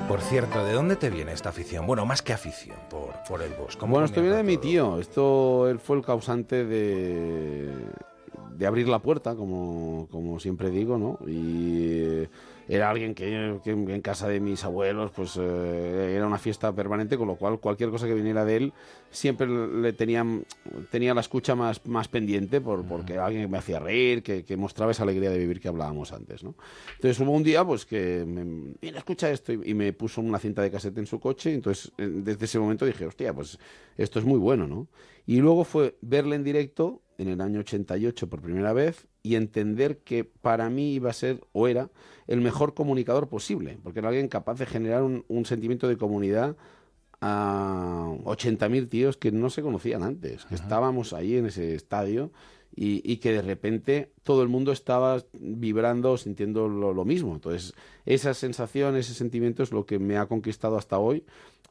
[0.08, 1.88] Por cierto, ¿de dónde te viene esta afición?
[1.88, 3.76] Bueno, más que afición, por, por el boss.
[3.76, 5.00] ¿Cómo Bueno, esto viene de mi tío.
[5.00, 7.72] Esto, él fue el causante de,
[8.58, 11.20] de abrir la puerta, como, como siempre digo, ¿no?
[11.28, 12.30] Y eh,
[12.68, 17.18] era alguien que, que en casa de mis abuelos, pues eh, era una fiesta permanente,
[17.18, 18.74] con lo cual cualquier cosa que viniera de él
[19.12, 20.26] siempre le tenía,
[20.90, 24.58] tenía la escucha más, más pendiente, por, porque alguien que me hacía reír, que, que
[24.58, 26.56] mostraba esa alegría de vivir que hablábamos antes, ¿no?
[26.96, 30.40] Entonces hubo un día, pues que, me, mira, escucha esto, y, y me puso una
[30.40, 33.60] cinta de casete en su coche, y entonces eh, desde ese momento dije, hostia, pues
[33.96, 34.88] esto es muy bueno, ¿no?
[35.28, 40.00] Y luego fue verle en directo en el año 88 por primera vez y entender
[40.00, 41.90] que para mí iba a ser o era
[42.28, 46.56] el mejor comunicador posible, porque era alguien capaz de generar un, un sentimiento de comunidad
[47.22, 52.32] a 80.000 tíos que no se conocían antes, que estábamos ahí en ese estadio
[52.76, 57.34] y, y que de repente todo el mundo estaba vibrando, sintiendo lo, lo mismo.
[57.34, 57.74] Entonces,
[58.06, 61.24] esa sensación, ese sentimiento es lo que me ha conquistado hasta hoy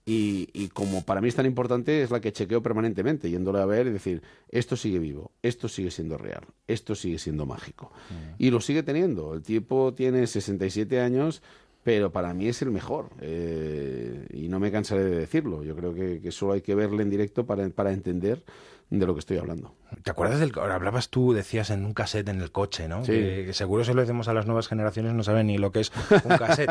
[0.07, 3.65] y, y como para mí es tan importante, es la que chequeo permanentemente, yéndole a
[3.67, 7.91] ver y decir, esto sigue vivo, esto sigue siendo real, esto sigue siendo mágico.
[8.39, 9.33] Y lo sigue teniendo.
[9.35, 11.43] El tipo tiene 67 años,
[11.83, 13.11] pero para mí es el mejor.
[13.21, 15.63] eh, y no me cansaré de decirlo.
[15.63, 18.43] Yo creo que, que solo hay que verle en directo para, para entender
[18.91, 19.75] de lo que estoy hablando.
[20.03, 23.05] ¿Te acuerdas del ahora hablabas tú, decías en un cassette en el coche, ¿no?
[23.05, 23.13] Sí.
[23.13, 25.81] Que, que seguro se lo decimos a las nuevas generaciones, no saben ni lo que
[25.81, 25.93] es
[26.25, 26.71] un cassette.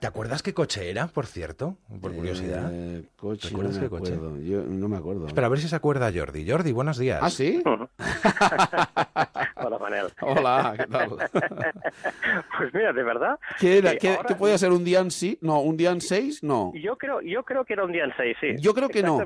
[0.00, 1.76] ¿Te acuerdas qué coche era, por cierto?
[2.00, 2.70] Por curiosidad.
[2.72, 4.14] Eh, coche, ¿Te acuerdas no me qué coche?
[4.14, 4.40] acuerdo.
[4.40, 5.26] Yo no me acuerdo.
[5.28, 6.48] Espera, a ver si se acuerda Jordi.
[6.48, 7.20] Jordi, buenos días.
[7.22, 7.62] ¿Ah, sí?
[9.88, 10.12] Hola, Manel.
[10.20, 11.10] Hola, ¿qué tal?
[12.58, 13.38] Pues mira, de verdad.
[13.58, 13.92] ¿Qué, era?
[13.92, 15.38] que ¿Qué, ahora- qué podía ser un Dian sí?
[15.40, 16.42] No, un Dian 6?
[16.42, 16.72] No.
[16.74, 18.46] Yo creo, yo creo que era un día en 6, sí.
[18.58, 19.18] Yo creo que no.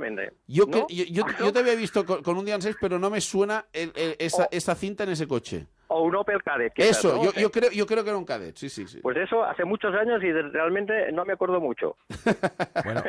[0.46, 0.86] Yo, que- ¿No?
[0.88, 3.64] yo, yo- yo te había visto con, con un Dian 6, pero no me suena
[3.72, 4.48] el- el- esa, Oh.
[4.50, 5.66] esa cinta en ese coche.
[5.88, 6.72] O un Opel Kadett.
[6.72, 7.24] quizás, Eso, ¿no?
[7.24, 9.00] yo, yo, creo, yo creo que era un cadet, sí, sí, sí.
[9.02, 11.96] Pues eso hace muchos años y de- realmente no me acuerdo mucho.
[12.84, 13.02] Bueno,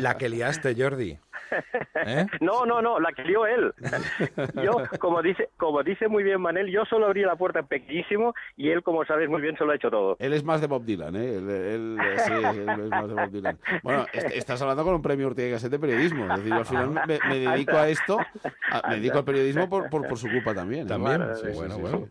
[0.00, 1.18] la que liaste, Jordi.
[2.06, 2.26] ¿Eh?
[2.40, 3.72] No, no, no, la que lió él.
[4.62, 8.70] Yo, como dice, como dice muy bien Manel, yo solo abrí la puerta pequeñísimo y
[8.70, 10.16] él, como sabes muy bien, se lo ha hecho todo.
[10.18, 11.36] Él es más de Bob Dylan, ¿eh?
[11.36, 13.58] Él, él- sí, él es más de Bob Dylan.
[13.82, 16.24] Bueno, est- estás hablando con un premio Ortega y Gasset de periodismo.
[16.24, 18.18] Es decir, yo al final me, me dedico a esto,
[18.70, 20.86] a- me dedico al periodismo por, por, por su culpa también.
[20.86, 20.88] ¿eh?
[20.88, 21.18] También.
[21.18, 22.08] Bueno, Sí, sí, bueno, sí, bueno.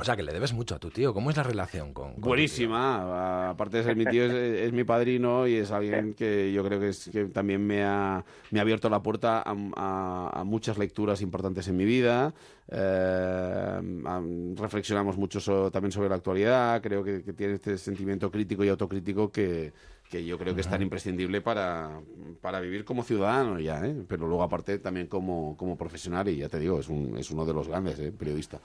[0.00, 1.12] O sea, que le debes mucho a tu tío.
[1.12, 3.50] ¿Cómo es la relación con, con Buenísima.
[3.50, 6.78] Aparte de ser mi tío, es, es mi padrino y es alguien que yo creo
[6.78, 10.78] que, es, que también me ha, me ha abierto la puerta a, a- a muchas
[10.78, 12.32] lecturas importantes en mi vida.
[12.70, 16.80] Eh, am- reflexionamos mucho so- también sobre la actualidad.
[16.82, 19.72] Creo que, que tiene este sentimiento crítico y autocrítico que,
[20.10, 22.00] que yo creo que es tan imprescindible para,
[22.40, 23.94] para vivir como ciudadano ya, ¿eh?
[24.08, 27.44] pero luego aparte también como, como profesional y ya te digo, es, un, es uno
[27.44, 28.12] de los grandes, ¿eh?
[28.16, 28.58] periodista.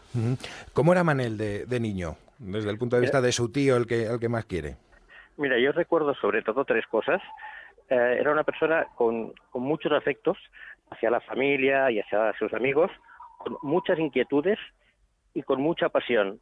[0.74, 2.16] ¿Cómo era Manel de, de niño?
[2.39, 4.78] Desde el punto de vista de su tío, el que, el que más quiere.
[5.38, 7.22] Mira, yo recuerdo sobre todo tres cosas.
[7.89, 10.38] Eh, era una persona con, con muchos afectos
[10.91, 12.91] hacia la familia y hacia sus amigos,
[13.38, 14.60] con muchas inquietudes
[15.34, 16.39] y con mucha pasión.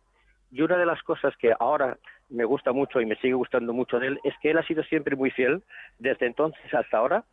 [0.52, 1.98] Y una de las cosas que ahora
[2.30, 4.84] me gusta mucho y me sigue gustando mucho de él es que él ha sido
[4.84, 5.64] siempre muy fiel,
[6.00, 7.24] desde entonces hasta ahora,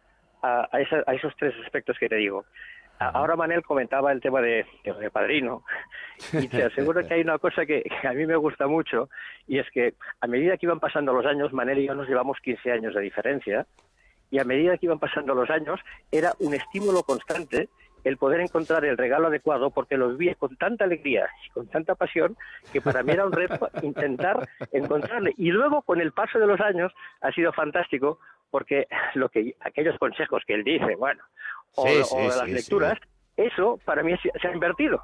[0.42, 2.44] a, a esa- a esos tres aspectos que te digo.
[3.00, 5.64] A- Ahora Manel comentaba el tema de, de- de padrino
[6.32, 9.08] y te aseguro que hay una cosa que, que a mí me gusta mucho
[9.46, 12.38] y es que a medida que iban pasando los años, Manel y yo nos llevamos
[12.40, 13.66] 15 años de diferencia
[14.30, 15.80] y a medida que iban pasando los años
[16.12, 17.68] era un estímulo constante
[18.08, 21.94] el poder encontrar el regalo adecuado porque lo vivía con tanta alegría y con tanta
[21.94, 22.36] pasión
[22.72, 25.34] que para mí era un reto intentar encontrarle.
[25.36, 28.18] Y luego con el paso de los años ha sido fantástico
[28.50, 31.22] porque lo que aquellos consejos que él dice bueno
[31.74, 32.98] o, Sí, o sí, de las sí, lecturas
[33.38, 35.00] eso para mí se, se ha invertido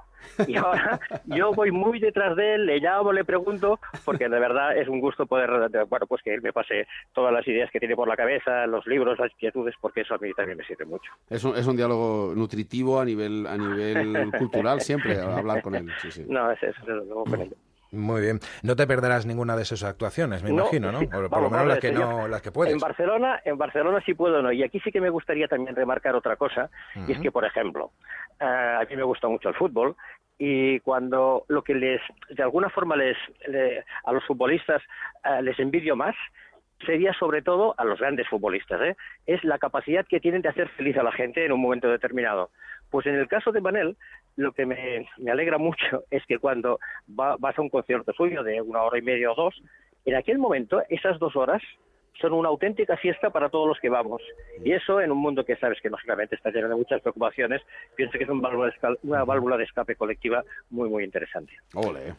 [0.47, 4.77] y ahora yo voy muy detrás de él, le llamo, le pregunto, porque de verdad
[4.77, 5.51] es un gusto poder,
[5.89, 8.87] bueno, pues que él me pase todas las ideas que tiene por la cabeza, los
[8.87, 11.13] libros, las inquietudes, porque eso a mí también me sirve mucho.
[11.31, 15.91] Es un, es un diálogo nutritivo a nivel, a nivel cultural siempre, hablar con él.
[16.03, 16.25] Sí, sí.
[16.29, 17.55] No, es eso, desde luego con él.
[17.95, 18.41] Muy bien.
[18.63, 20.99] No te perderás ninguna de sus actuaciones, me No, imagino, ¿no?
[21.01, 22.75] sí, Por, lo menos las que no, las que puedes.
[22.75, 24.53] En Barcelona, en Barcelona sí puedo no.
[24.53, 26.71] Y aquí sí que me gustaría también remarcar otra cosa,
[27.07, 27.93] y es que, por ejemplo,
[28.41, 28.45] eh,
[28.81, 29.97] a mí me gusta mucho el fútbol
[30.39, 33.17] y cuando lo que les, de alguna forma les,
[33.47, 34.83] le- a los futbolistas
[35.25, 36.15] eh, les envidio más
[36.85, 38.97] sería sobre todo a los grandes futbolistas, ¿eh?
[39.27, 42.51] es la capacidad que tienen de hacer feliz a la gente en un momento determinado.
[42.91, 43.97] Pues en el caso de Manel,
[44.37, 46.79] lo que me, me alegra mucho es que cuando
[47.09, 49.55] va- vas a un concierto suyo de una hora y media o dos,
[50.05, 51.63] en aquel momento, esas dos horas
[52.21, 54.23] son una auténtica fiesta para todos los que vamos.
[54.65, 57.61] Y eso, en un mundo que sabes que lógicamente está lleno de muchas preocupaciones,
[57.97, 61.53] pienso que es un válvula de una válvula de escape colectiva muy, muy interesante.
[61.75, 62.15] Ole.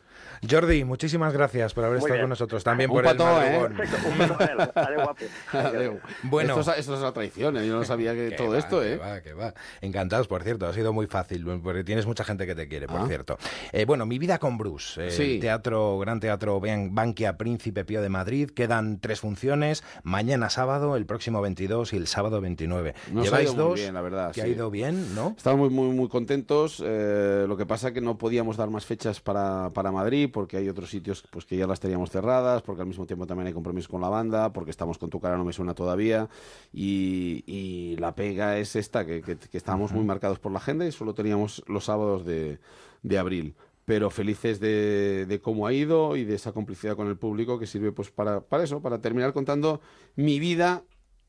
[0.50, 2.24] Jordi, muchísimas gracias por haber Muy estado bien.
[2.24, 2.64] con nosotros.
[2.64, 3.60] También Un por pató, el ¿eh?
[3.76, 4.22] Perfecto, un.
[4.76, 5.26] Adeu, guapo.
[5.54, 6.00] Adeu.
[6.24, 6.60] Bueno.
[6.60, 7.66] Esto es, esto es la traición, ¿eh?
[7.68, 8.98] yo no sabía que Que todo va, esto, que ¿eh?
[8.98, 9.54] va, que va.
[9.82, 10.68] Encantados, por cierto.
[10.68, 13.06] Ha sido muy fácil, porque tienes mucha gente que te quiere, por Ah.
[13.08, 13.38] cierto.
[13.72, 15.08] Eh, bueno, Mi vida con Bruce.
[15.08, 15.39] eh, Sí.
[15.39, 18.50] Teatro, Gran Teatro Ban- Bankia Príncipe Pío de Madrid.
[18.52, 19.84] Quedan tres funciones.
[20.04, 22.94] Mañana sábado, el próximo 22 y el sábado 29.
[23.12, 25.34] Nos ha Lleváis muy dos, bien, la verdad, que ha ido bien, ¿no?
[25.38, 26.82] Estamos muy, muy, muy contentos.
[26.86, 30.70] eh, lo que pasa que no podíamos dar más fechas para, para Madrid porque hay
[30.70, 33.88] otros sitios pues que ya las teníamos cerradas, porque al mismo tiempo también hay compromisos
[33.88, 36.30] con la banda, porque estamos con Tu cara no me suena todavía.
[36.74, 40.86] Y, y la pega es esta, que, que, que estábamos muy marcados por la agenda
[40.86, 42.60] y solo teníamos los sábados de,
[43.04, 43.56] de abril.
[43.86, 47.92] Pero felices de, cómo ha ido y de esa complicidad con el público que sirve
[47.92, 49.80] pues para, para eso, para terminar contando
[50.16, 50.84] mi vida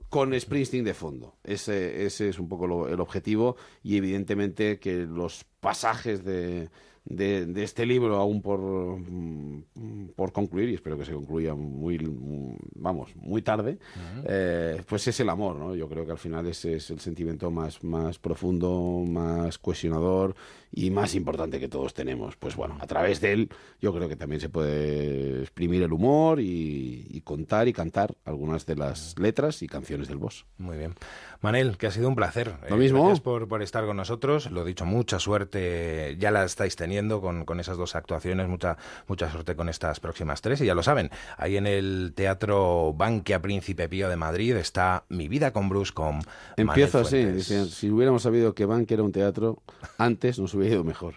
[0.09, 1.37] con Springsteen de fondo.
[1.45, 6.71] Ese, ese es un poco el objetivo y evidentemente que los pasajes de,
[7.07, 11.99] de, de este libro aún por, mm, por concluir, y espero que se concluya muy,
[11.99, 13.79] mm, vamos, muy tarde,
[14.25, 15.75] eh, pues es el amor, ¿no?
[15.75, 20.35] Yo creo que al final ese es el sentimiento más, más profundo, más cohesionador
[20.73, 22.37] y más importante que todos tenemos.
[22.37, 23.51] Pues bueno, a través de él
[23.81, 28.67] yo creo que también se puede exprimir el humor y, y contar y cantar algunas
[28.67, 30.45] de las letras y canciones del boss.
[30.59, 30.95] Muy bien.
[31.41, 32.55] Manel, que ha sido un placer.
[32.68, 33.01] Lo Eh, mismo.
[33.01, 34.51] Gracias por, por estar con nosotros.
[34.51, 36.16] Lo dicho, mucha suerte.
[36.18, 38.49] Ya la estáis teniendo con, con esas dos actuaciones.
[38.49, 38.76] Mucha,
[39.07, 40.61] mucha suerte con estas próximas tres.
[40.61, 45.28] Y ya lo saben, ahí en el Teatro Bankia Príncipe Pío de Madrid está Mi
[45.28, 46.20] vida con Bruce con
[46.57, 49.62] Empiezo Manel así, si hubiéramos sabido que Bank era un teatro,
[49.99, 51.14] antes nos hubiera ido mejor.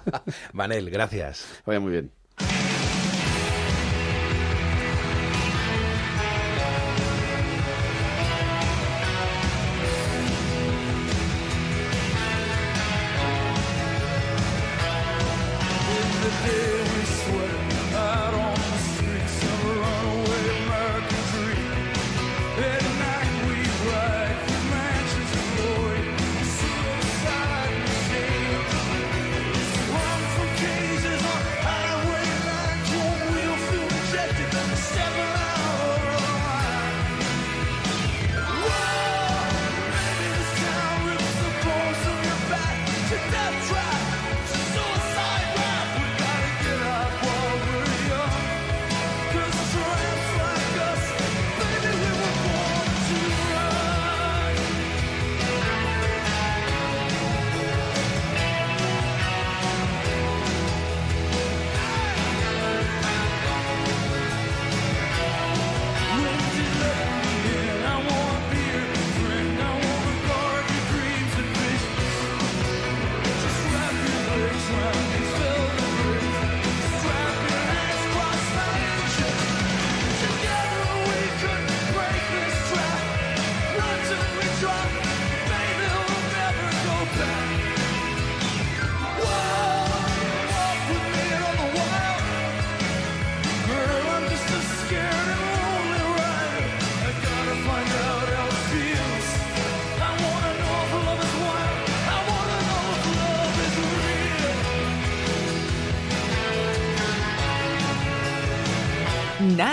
[0.52, 1.46] Manel, gracias.
[1.66, 2.10] Vaya muy bien.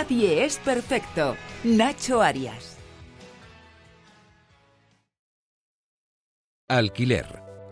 [0.04, 1.34] Nadie es perfecto.
[1.64, 2.76] Nacho Arias.
[6.68, 7.43] Alquiler.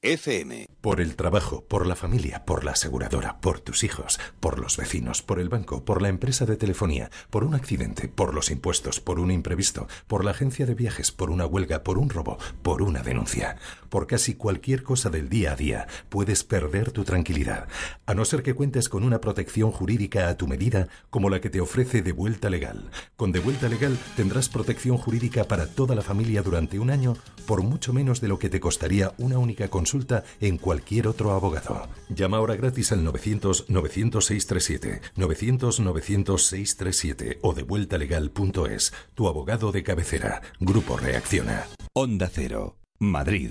[0.00, 0.68] FM.
[0.80, 5.22] Por el trabajo, por la familia, por la aseguradora, por tus hijos, por los vecinos,
[5.22, 9.18] por el banco, por la empresa de telefonía, por un accidente, por los impuestos, por
[9.18, 13.02] un imprevisto, por la agencia de viajes, por una huelga, por un robo, por una
[13.02, 13.56] denuncia.
[13.88, 17.66] Por casi cualquier cosa del día a día puedes perder tu tranquilidad,
[18.06, 21.50] a no ser que cuentes con una protección jurídica a tu medida como la que
[21.50, 22.88] te ofrece De Vuelta Legal.
[23.16, 27.62] Con De Vuelta Legal tendrás protección jurídica para toda la familia durante un año por
[27.62, 29.87] mucho menos de lo que te costaría una única consulta
[30.40, 31.88] en cualquier otro abogado.
[32.08, 38.92] Llama ahora gratis al 900-900-637, 900-900-637 o devueltalegal.es.
[39.14, 40.40] Tu abogado de cabecera.
[40.60, 41.66] Grupo Reacciona.
[41.94, 43.50] Onda Cero, Madrid.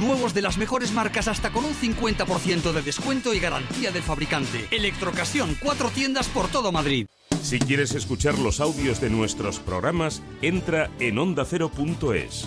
[0.00, 4.68] nuevos de las mejores marcas hasta con un 50% de descuento y garantía del fabricante.
[4.70, 7.06] Electrocasión, cuatro tiendas por todo Madrid.
[7.42, 12.46] Si quieres escuchar los audios de nuestros programas, entra en ondacero.es.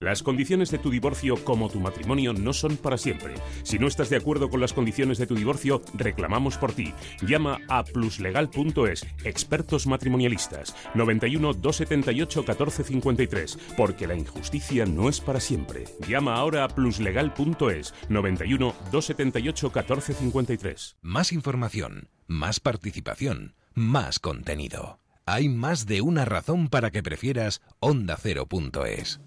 [0.00, 3.34] Las condiciones de tu divorcio como tu matrimonio no son para siempre.
[3.62, 6.92] Si no estás de acuerdo con las condiciones de tu divorcio, reclamamos por ti.
[7.26, 15.84] Llama a pluslegal.es, expertos matrimonialistas, 91 278 1453, porque la injusticia no es para siempre.
[16.08, 20.96] Llama ahora a pluslegal.es, 91 278 1453.
[21.02, 25.00] Más información, más participación, más contenido.
[25.28, 29.20] Hay más de una razón para que prefieras ondacero.es.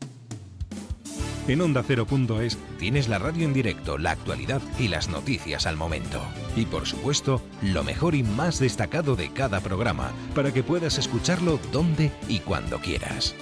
[1.50, 6.22] En Onda Cero.es tienes la radio en directo, la actualidad y las noticias al momento.
[6.56, 11.60] Y por supuesto, lo mejor y más destacado de cada programa, para que puedas escucharlo
[11.72, 13.34] donde y cuando quieras.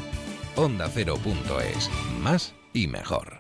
[0.56, 1.92] Onda Cero.es,
[2.22, 3.37] más y mejor.